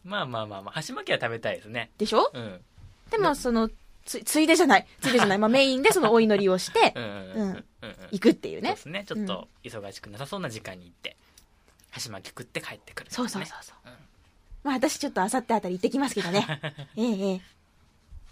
[0.03, 2.29] まあまあまあまあ箸巻きは食べたいですねでしょ？
[2.33, 2.61] うん
[3.09, 3.69] でもその、
[4.05, 4.87] つ、ついでじゃない。
[5.01, 5.37] ついでじゃない。
[5.37, 7.65] まあメインでそのお祈りをしてうん、
[8.11, 8.81] 行くっていうねそうで。
[8.83, 11.17] すねちょっと忙しくなさそうな時間に行って
[11.89, 13.75] 箸巻き食って帰ってくる、そうそうそうそう。
[13.87, 13.93] うん
[14.63, 16.45] まあ私ちょっとあさってあたり行ってきますけどね。
[16.95, 17.41] ええええ。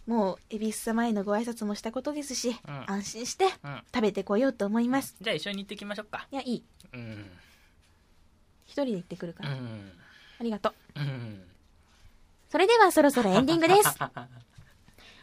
[0.06, 5.16] もう、恵比寿様へのご挨拶もしたことですし、うん安心してうん食べてこようと思います。
[5.22, 6.64] じゃあ一緒に行ってきましょうかいや、いい。
[6.94, 7.26] うん
[8.66, 9.54] 一人で行ってくるから。
[9.54, 9.92] うん
[10.40, 11.00] ありがとう。
[11.00, 11.44] うん
[12.50, 13.96] それではそろそろエンディングです。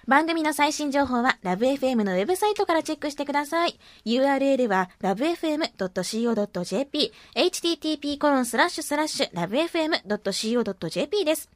[0.07, 3.79] 番組の最新情報はラブ f m のウェブサイトからチェックしてください。
[4.05, 11.51] URL は lovefm.co.jp http コロンスラッシュスラッシュ lovefm.co.jp です。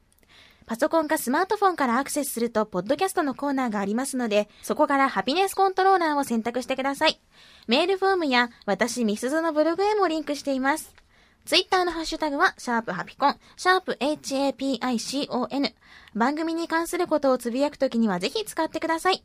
[0.65, 7.19] パソコンかスマートフォンからアクセスすると、ポッドキャストのコーナーがありますので、そこからハピネスコントローラーを選択してください。
[7.67, 10.93] メールフォームや、私、ミスズのブログへもリンクしています。
[11.45, 15.73] ツイッターのハッシュタグは、シャープハピコン、シャープ HAPICON。
[16.13, 19.23] 番組に関することをつぶやくときにはぜひ使ってください。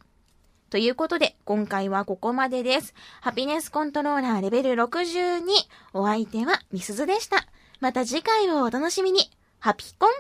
[0.70, 2.94] ということで、今回はここまでです。
[3.20, 5.42] ハピネスコントローラーレベル62。
[5.92, 7.46] お相手はミスズでした。
[7.80, 9.30] また次回をお楽しみに。
[9.58, 10.10] ハピコン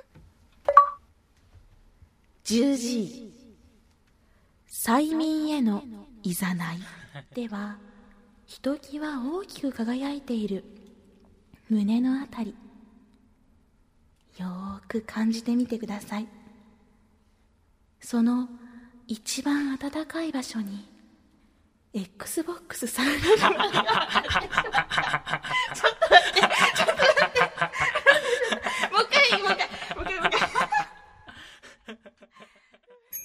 [2.44, 3.30] 10G
[4.70, 5.82] 催眠への
[6.22, 6.78] いざない
[7.34, 7.76] では
[8.46, 10.64] ひときわ大きく輝いている
[11.68, 12.54] 胸のあたり。
[14.38, 16.28] よーく感じてみてください。
[18.00, 18.48] その
[19.06, 20.86] 一番暖かい場所に
[21.94, 23.12] XBOX さんが。
[23.12, 23.78] ちょっと待
[26.28, 27.40] ってちょっと待って
[28.92, 30.46] もう一回もう一回もう一回もう一回